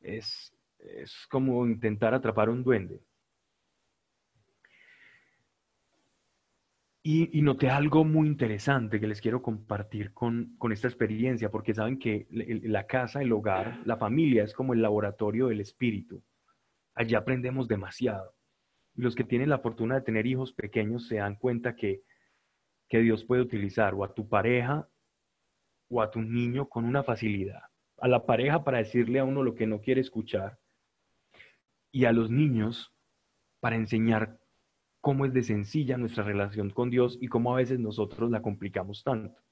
[0.00, 3.00] Es, es como intentar atrapar un duende.
[7.04, 11.98] Y, noté algo muy interesante que les quiero compartir con, con, esta experiencia, porque saben
[11.98, 16.22] que la casa, el hogar, la familia es como el laboratorio del espíritu.
[16.94, 18.36] Allí aprendemos demasiado.
[18.94, 22.02] Y los que tienen la fortuna de tener hijos pequeños se dan cuenta que,
[22.88, 24.88] que Dios puede utilizar o a tu pareja
[25.88, 27.62] o a tu niño con una facilidad.
[27.98, 30.60] A la pareja para decirle a uno lo que no quiere escuchar
[31.90, 32.94] y a los niños
[33.60, 34.38] para enseñar
[35.02, 39.02] cómo es de sencilla nuestra relación con Dios y cómo a veces nosotros la complicamos
[39.02, 39.42] tanto.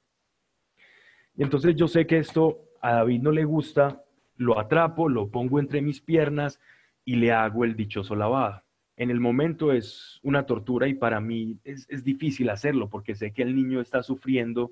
[1.36, 4.03] Y entonces yo sé que esto a David no le gusta,
[4.36, 6.61] lo atrapo, lo pongo entre mis piernas
[7.05, 8.62] y le hago el dichoso lavado.
[8.96, 13.42] En el momento es una tortura y para mí es, difícil hacerlo porque sé que
[13.42, 14.70] el niño está sufriendo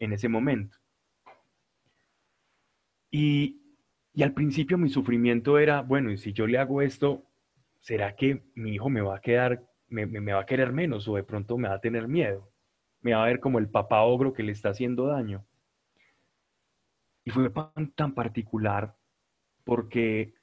[0.00, 0.78] en ese momento.
[3.08, 3.60] Y,
[4.14, 7.22] y al principio mi sufrimiento era, bueno, y si yo le hago esto,
[7.78, 9.62] ¿será que mi hijo me va a quedar
[9.92, 12.50] me, va a querer menos o de pronto me va a tener miedo.
[13.00, 15.44] Me va a ver como el papá ogro que le está haciendo daño.
[17.24, 17.50] Y fue
[17.94, 18.96] tan particular
[19.64, 20.34] porque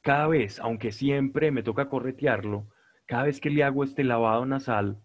[0.00, 2.68] cada vez, aunque siempre me toca corretearlo,
[3.06, 5.00] cada vez que le hago este lavado nasal,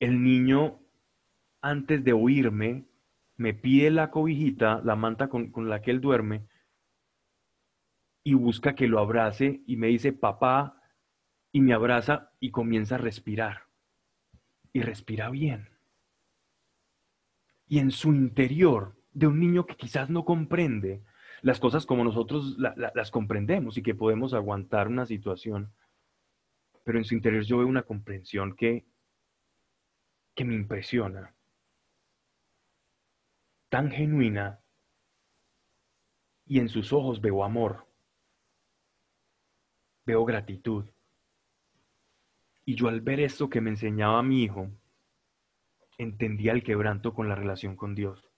[0.00, 0.80] el niño,
[1.60, 2.86] antes de oírme,
[3.36, 6.46] me pide la cobijita, la manta con, con la que él duerme,
[8.24, 10.80] y busca que lo abrace y me dice papá
[11.50, 13.66] y me abraza y comienza a respirar.
[14.72, 15.68] Y respira bien.
[17.68, 21.02] Y en su interior, de un niño que quizás no comprende
[21.42, 25.72] las cosas como nosotros las comprendemos y que podemos aguantar una situación,
[26.84, 28.86] pero en su interior yo veo una comprensión que,
[30.34, 31.34] que me impresiona,
[33.68, 34.60] tan genuina,
[36.46, 37.91] y en sus ojos veo amor
[40.04, 40.88] veo gratitud.
[42.64, 44.70] Y yo al ver esto que me enseñaba mi hijo,
[45.98, 48.30] entendía el quebranto con la relación con Dios.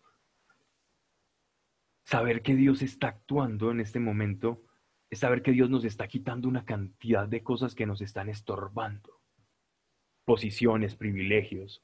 [2.05, 4.63] Saber que Dios está actuando en este momento
[5.11, 9.21] es saber que Dios nos está quitando una cantidad de cosas que nos están estorbando.
[10.25, 11.83] Posiciones, privilegios.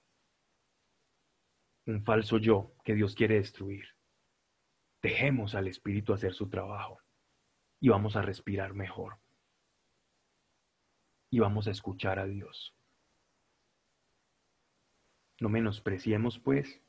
[1.87, 3.85] Un falso yo que Dios quiere destruir.
[5.03, 6.99] Dejemos al Espíritu hacer su trabajo
[7.81, 9.19] y vamos a respirar mejor
[11.31, 12.75] y vamos a escuchar a Dios.
[15.39, 16.81] No menospreciemos, pues,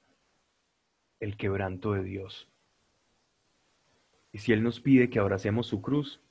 [1.19, 2.49] el quebranto de Dios.
[4.33, 6.21] Y si Él nos pide que abracemos su cruz,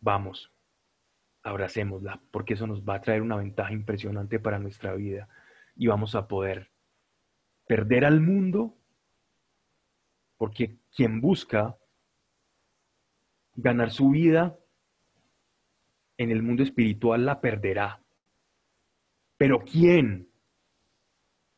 [0.00, 0.52] vamos,
[1.42, 5.28] abracémosla, porque eso nos va a traer una ventaja impresionante para nuestra vida
[5.76, 6.70] y vamos a poder
[7.66, 8.76] perder al mundo,
[10.36, 11.76] porque quien busca
[13.54, 14.59] ganar su vida
[16.20, 18.02] en el mundo espiritual la perderá.
[19.38, 20.28] Pero ¿quién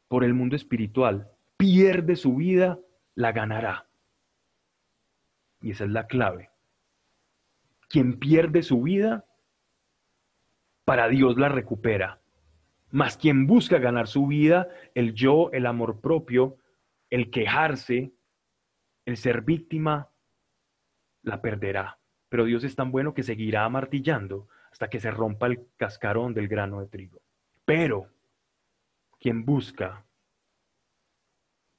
[0.06, 2.78] por el mundo espiritual pierde su vida,
[3.16, 3.88] la ganará?
[5.62, 6.50] Y esa es la clave.
[7.88, 9.26] Quien pierde su vida,
[10.84, 12.20] para Dios la recupera.
[12.92, 16.56] Mas quien busca ganar su vida, el yo, el amor propio,
[17.10, 18.12] el quejarse,
[19.06, 20.08] el ser víctima,
[21.24, 21.98] la perderá
[22.32, 26.48] pero Dios es tan bueno que seguirá amartillando hasta que se rompa el cascarón del
[26.48, 27.20] grano de trigo.
[27.66, 28.08] Pero
[29.20, 30.06] quien busca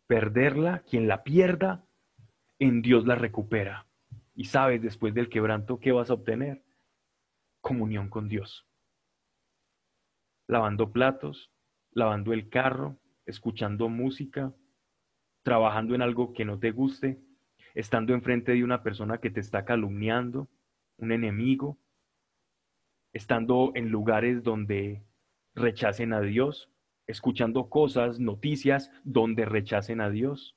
[0.06, 1.84] perderla, quien la pierda,
[2.60, 3.88] en Dios la recupera.
[4.36, 6.64] Y sabes después del quebranto qué vas a obtener.
[7.60, 8.68] Comunión con Dios.
[10.48, 11.50] Lavando platos,
[11.94, 14.54] lavando el carro, escuchando música,
[15.42, 17.20] trabajando en algo que no te guste,
[17.74, 20.50] estando enfrente de una persona que te está calumniando,
[20.98, 21.78] un enemigo,
[23.14, 25.04] estando en lugares donde
[25.56, 26.72] rechacen a Dios,
[27.08, 30.56] escuchando cosas, noticias donde rechacen a Dios.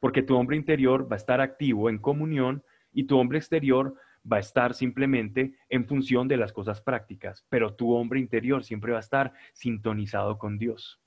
[0.00, 3.94] Porque tu hombre interior va a estar activo en comunión y tu hombre exterior
[4.30, 8.92] va a estar simplemente en función de las cosas prácticas, pero tu hombre interior siempre
[8.92, 11.00] va a estar sintonizado con Dios.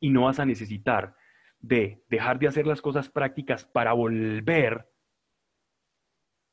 [0.00, 1.14] Y no vas a necesitar
[1.60, 4.90] de dejar de hacer las cosas prácticas para volver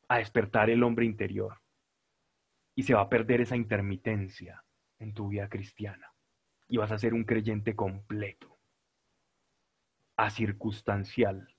[0.10, 1.62] a despertar el hombre interior.
[2.76, 4.64] Y se va a perder esa intermitencia
[5.00, 6.14] en tu vida cristiana.
[6.68, 8.60] Y vas a ser un creyente completo,
[10.18, 11.56] acircunstancial.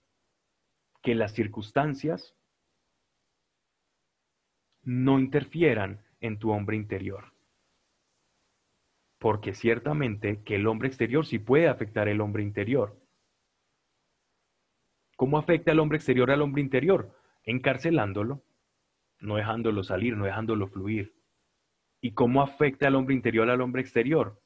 [1.02, 2.36] Que las circunstancias
[4.82, 7.32] no interfieran en tu hombre interior.
[9.18, 12.97] Porque ciertamente que el hombre exterior sí puede afectar el hombre interior.
[15.18, 17.12] ¿Cómo afecta el hombre exterior al hombre interior?
[17.42, 18.44] Encarcelándolo,
[19.18, 21.12] no dejándolo salir, no dejándolo fluir.
[22.00, 24.40] ¿Y cómo afecta al hombre interior al hombre exterior?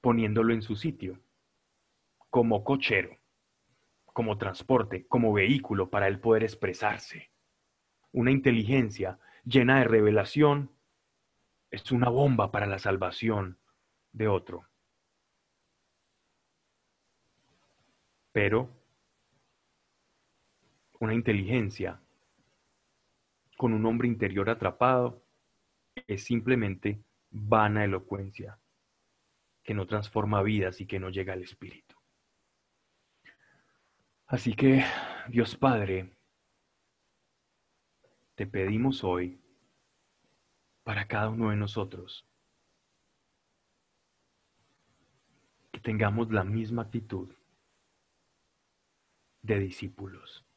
[0.00, 1.20] Poniéndolo en su sitio,
[2.30, 3.18] como cochero,
[4.06, 7.30] como transporte, como vehículo para él poder expresarse.
[8.12, 10.70] Una inteligencia llena de revelación
[11.70, 13.58] es una bomba para la salvación
[14.10, 14.66] de otro.
[18.32, 18.77] Pero
[21.00, 22.00] una inteligencia
[23.56, 25.22] con un hombre interior atrapado
[26.06, 28.58] es simplemente vana elocuencia
[29.62, 31.94] que no transforma vidas y que no llega al espíritu.
[34.26, 34.84] Así que,
[35.28, 36.16] Dios Padre,
[38.34, 39.40] te pedimos hoy
[40.84, 42.26] para cada uno de nosotros
[45.72, 47.34] que tengamos la misma actitud
[49.42, 50.47] de discípulos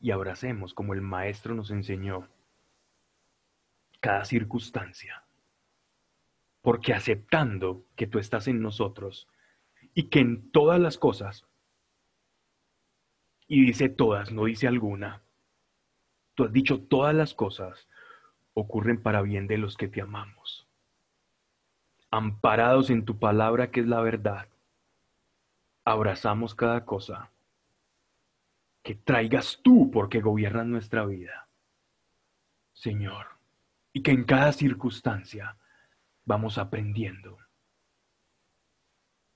[0.00, 2.26] y abracemos como el Maestro nos enseñó
[4.00, 5.22] cada circunstancia.
[6.62, 9.28] Porque aceptando que tú estás en nosotros
[9.94, 11.46] y que en todas las cosas,
[13.46, 15.22] y dice todas, no dice alguna,
[16.34, 17.86] tú has dicho todas las cosas
[18.54, 20.66] ocurren para bien de los que te amamos.
[22.10, 24.48] Amparados en tu palabra que es la verdad,
[25.84, 27.30] abrazamos cada cosa
[28.82, 31.48] que traigas tú porque gobiernas nuestra vida,
[32.72, 33.26] Señor,
[33.92, 35.56] y que en cada circunstancia
[36.24, 37.38] vamos aprendiendo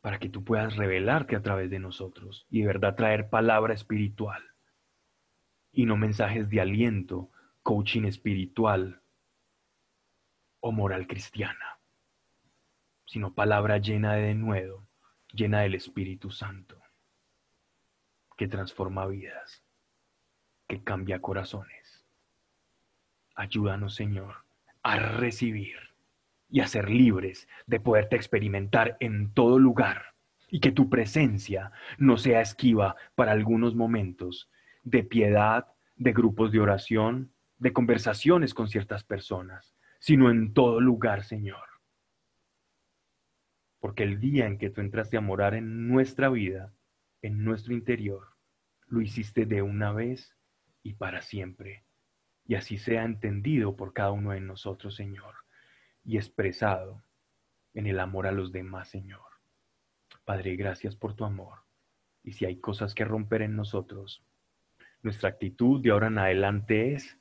[0.00, 4.42] para que tú puedas revelarte a través de nosotros y de verdad traer palabra espiritual
[5.72, 7.30] y no mensajes de aliento,
[7.62, 9.02] coaching espiritual
[10.60, 11.78] o moral cristiana,
[13.06, 14.86] sino palabra llena de denuedo,
[15.32, 16.83] llena del Espíritu Santo
[18.36, 19.64] que transforma vidas,
[20.68, 22.04] que cambia corazones.
[23.34, 24.44] Ayúdanos, Señor,
[24.82, 25.76] a recibir
[26.48, 30.14] y a ser libres de poderte experimentar en todo lugar
[30.48, 34.50] y que tu presencia no sea esquiva para algunos momentos
[34.84, 35.66] de piedad,
[35.96, 41.64] de grupos de oración, de conversaciones con ciertas personas, sino en todo lugar, Señor.
[43.80, 46.72] Porque el día en que tú entraste a morar en nuestra vida,
[47.24, 48.28] en nuestro interior,
[48.86, 50.36] lo hiciste de una vez
[50.82, 51.84] y para siempre.
[52.46, 55.34] Y así sea entendido por cada uno de nosotros, Señor,
[56.04, 57.02] y expresado
[57.72, 59.22] en el amor a los demás, Señor.
[60.26, 61.60] Padre, gracias por tu amor.
[62.22, 64.22] Y si hay cosas que romper en nosotros,
[65.02, 67.18] nuestra actitud de ahora en adelante es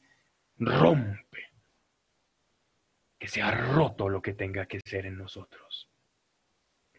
[0.58, 1.48] rompe.
[3.18, 5.90] Que sea roto lo que tenga que ser en nosotros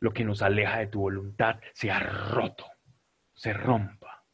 [0.05, 2.67] lo que nos aleja de tu voluntad sea roto,
[3.35, 4.25] se rompa.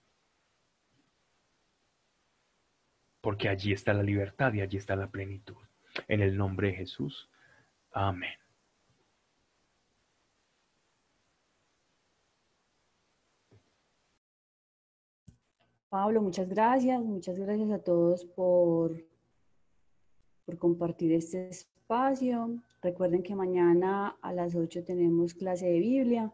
[3.21, 5.57] Porque allí está la libertad y allí está la plenitud.
[6.09, 7.29] En el nombre de Jesús.
[7.93, 8.39] Amén.
[15.89, 17.03] Pablo, muchas gracias.
[17.03, 19.05] Muchas gracias a todos por,
[20.47, 22.63] por compartir este espacio.
[22.81, 26.33] Recuerden que mañana a las 8 tenemos clase de Biblia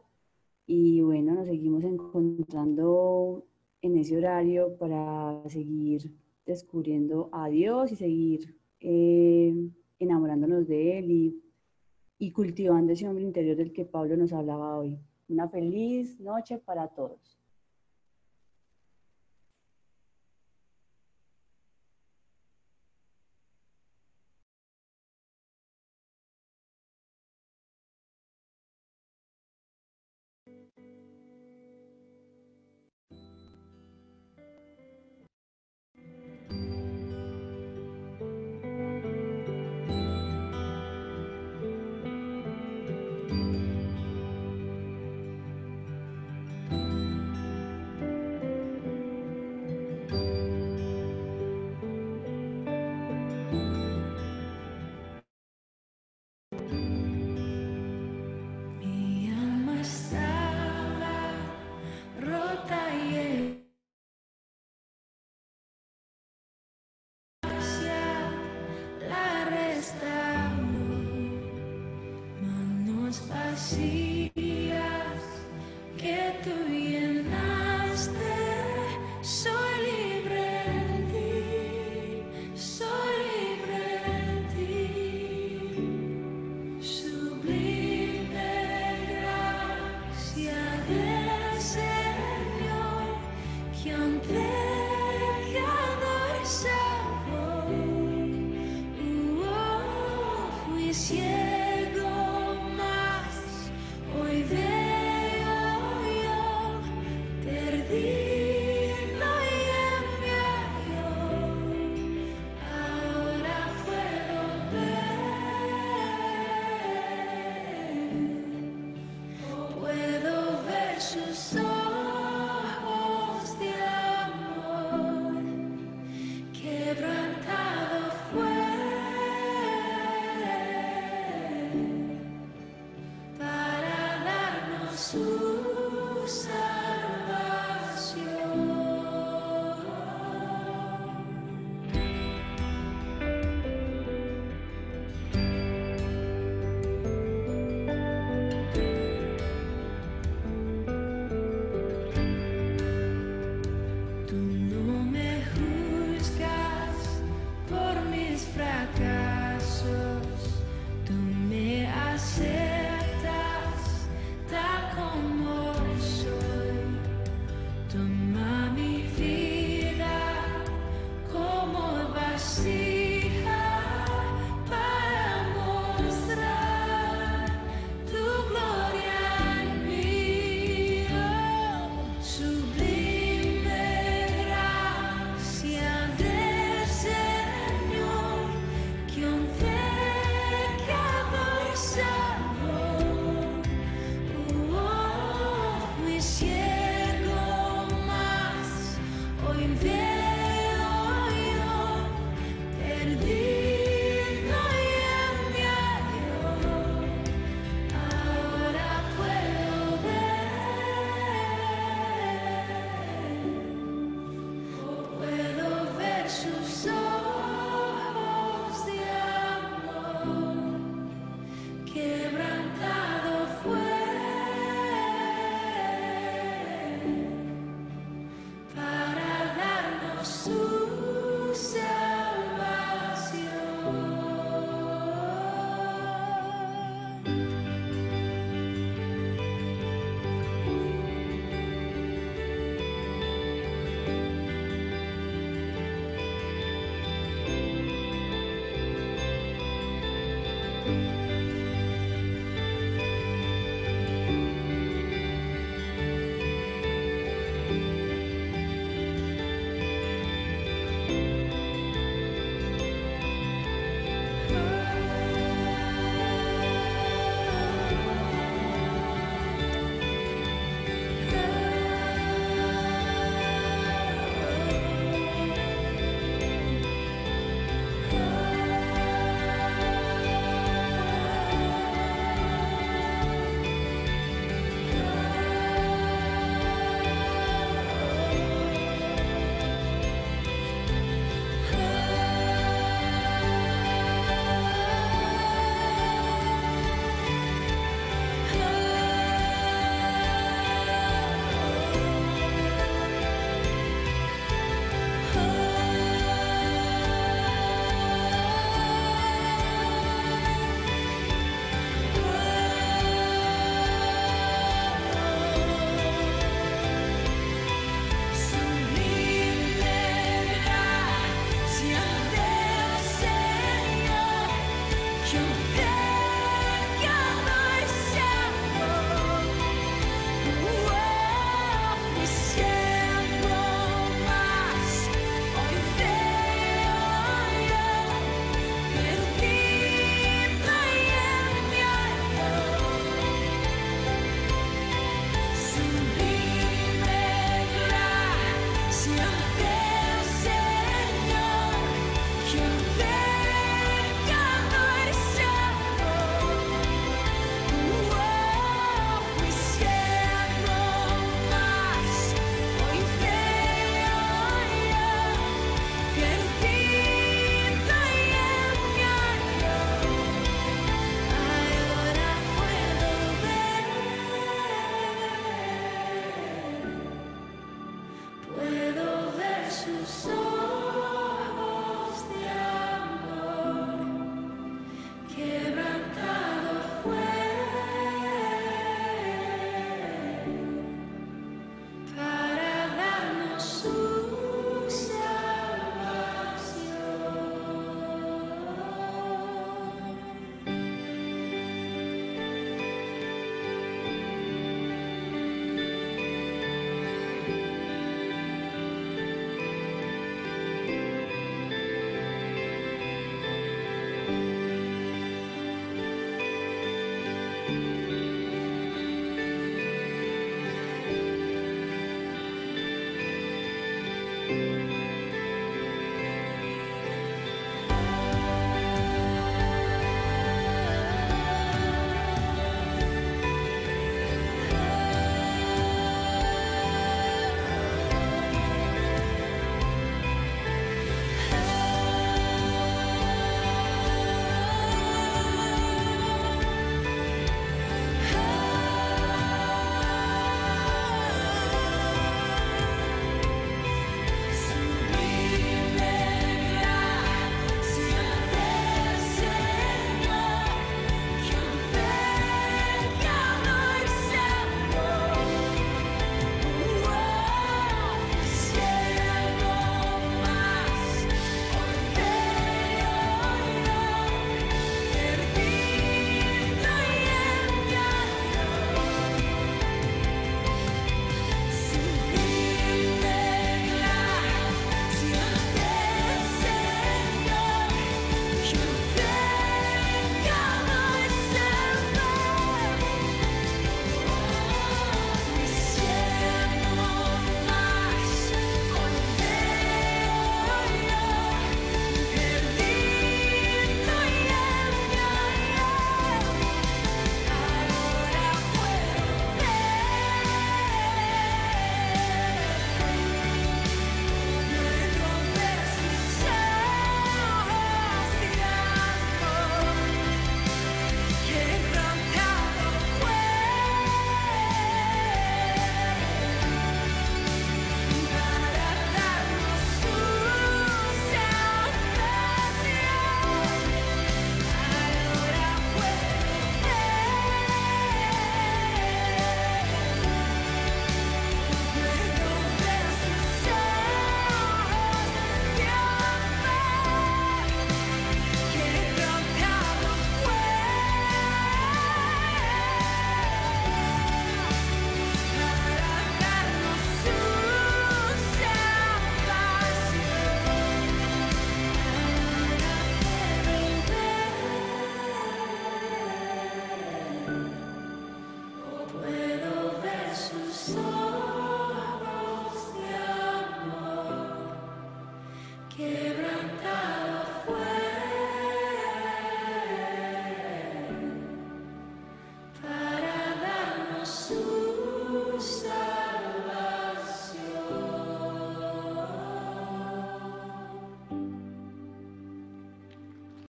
[0.66, 3.46] y bueno, nos seguimos encontrando
[3.82, 6.10] en ese horario para seguir
[6.44, 9.54] descubriendo a Dios y seguir eh,
[9.98, 11.42] enamorándonos de Él y,
[12.18, 14.98] y cultivando ese hombre interior del que Pablo nos hablaba hoy.
[15.28, 17.35] Una feliz noche para todos.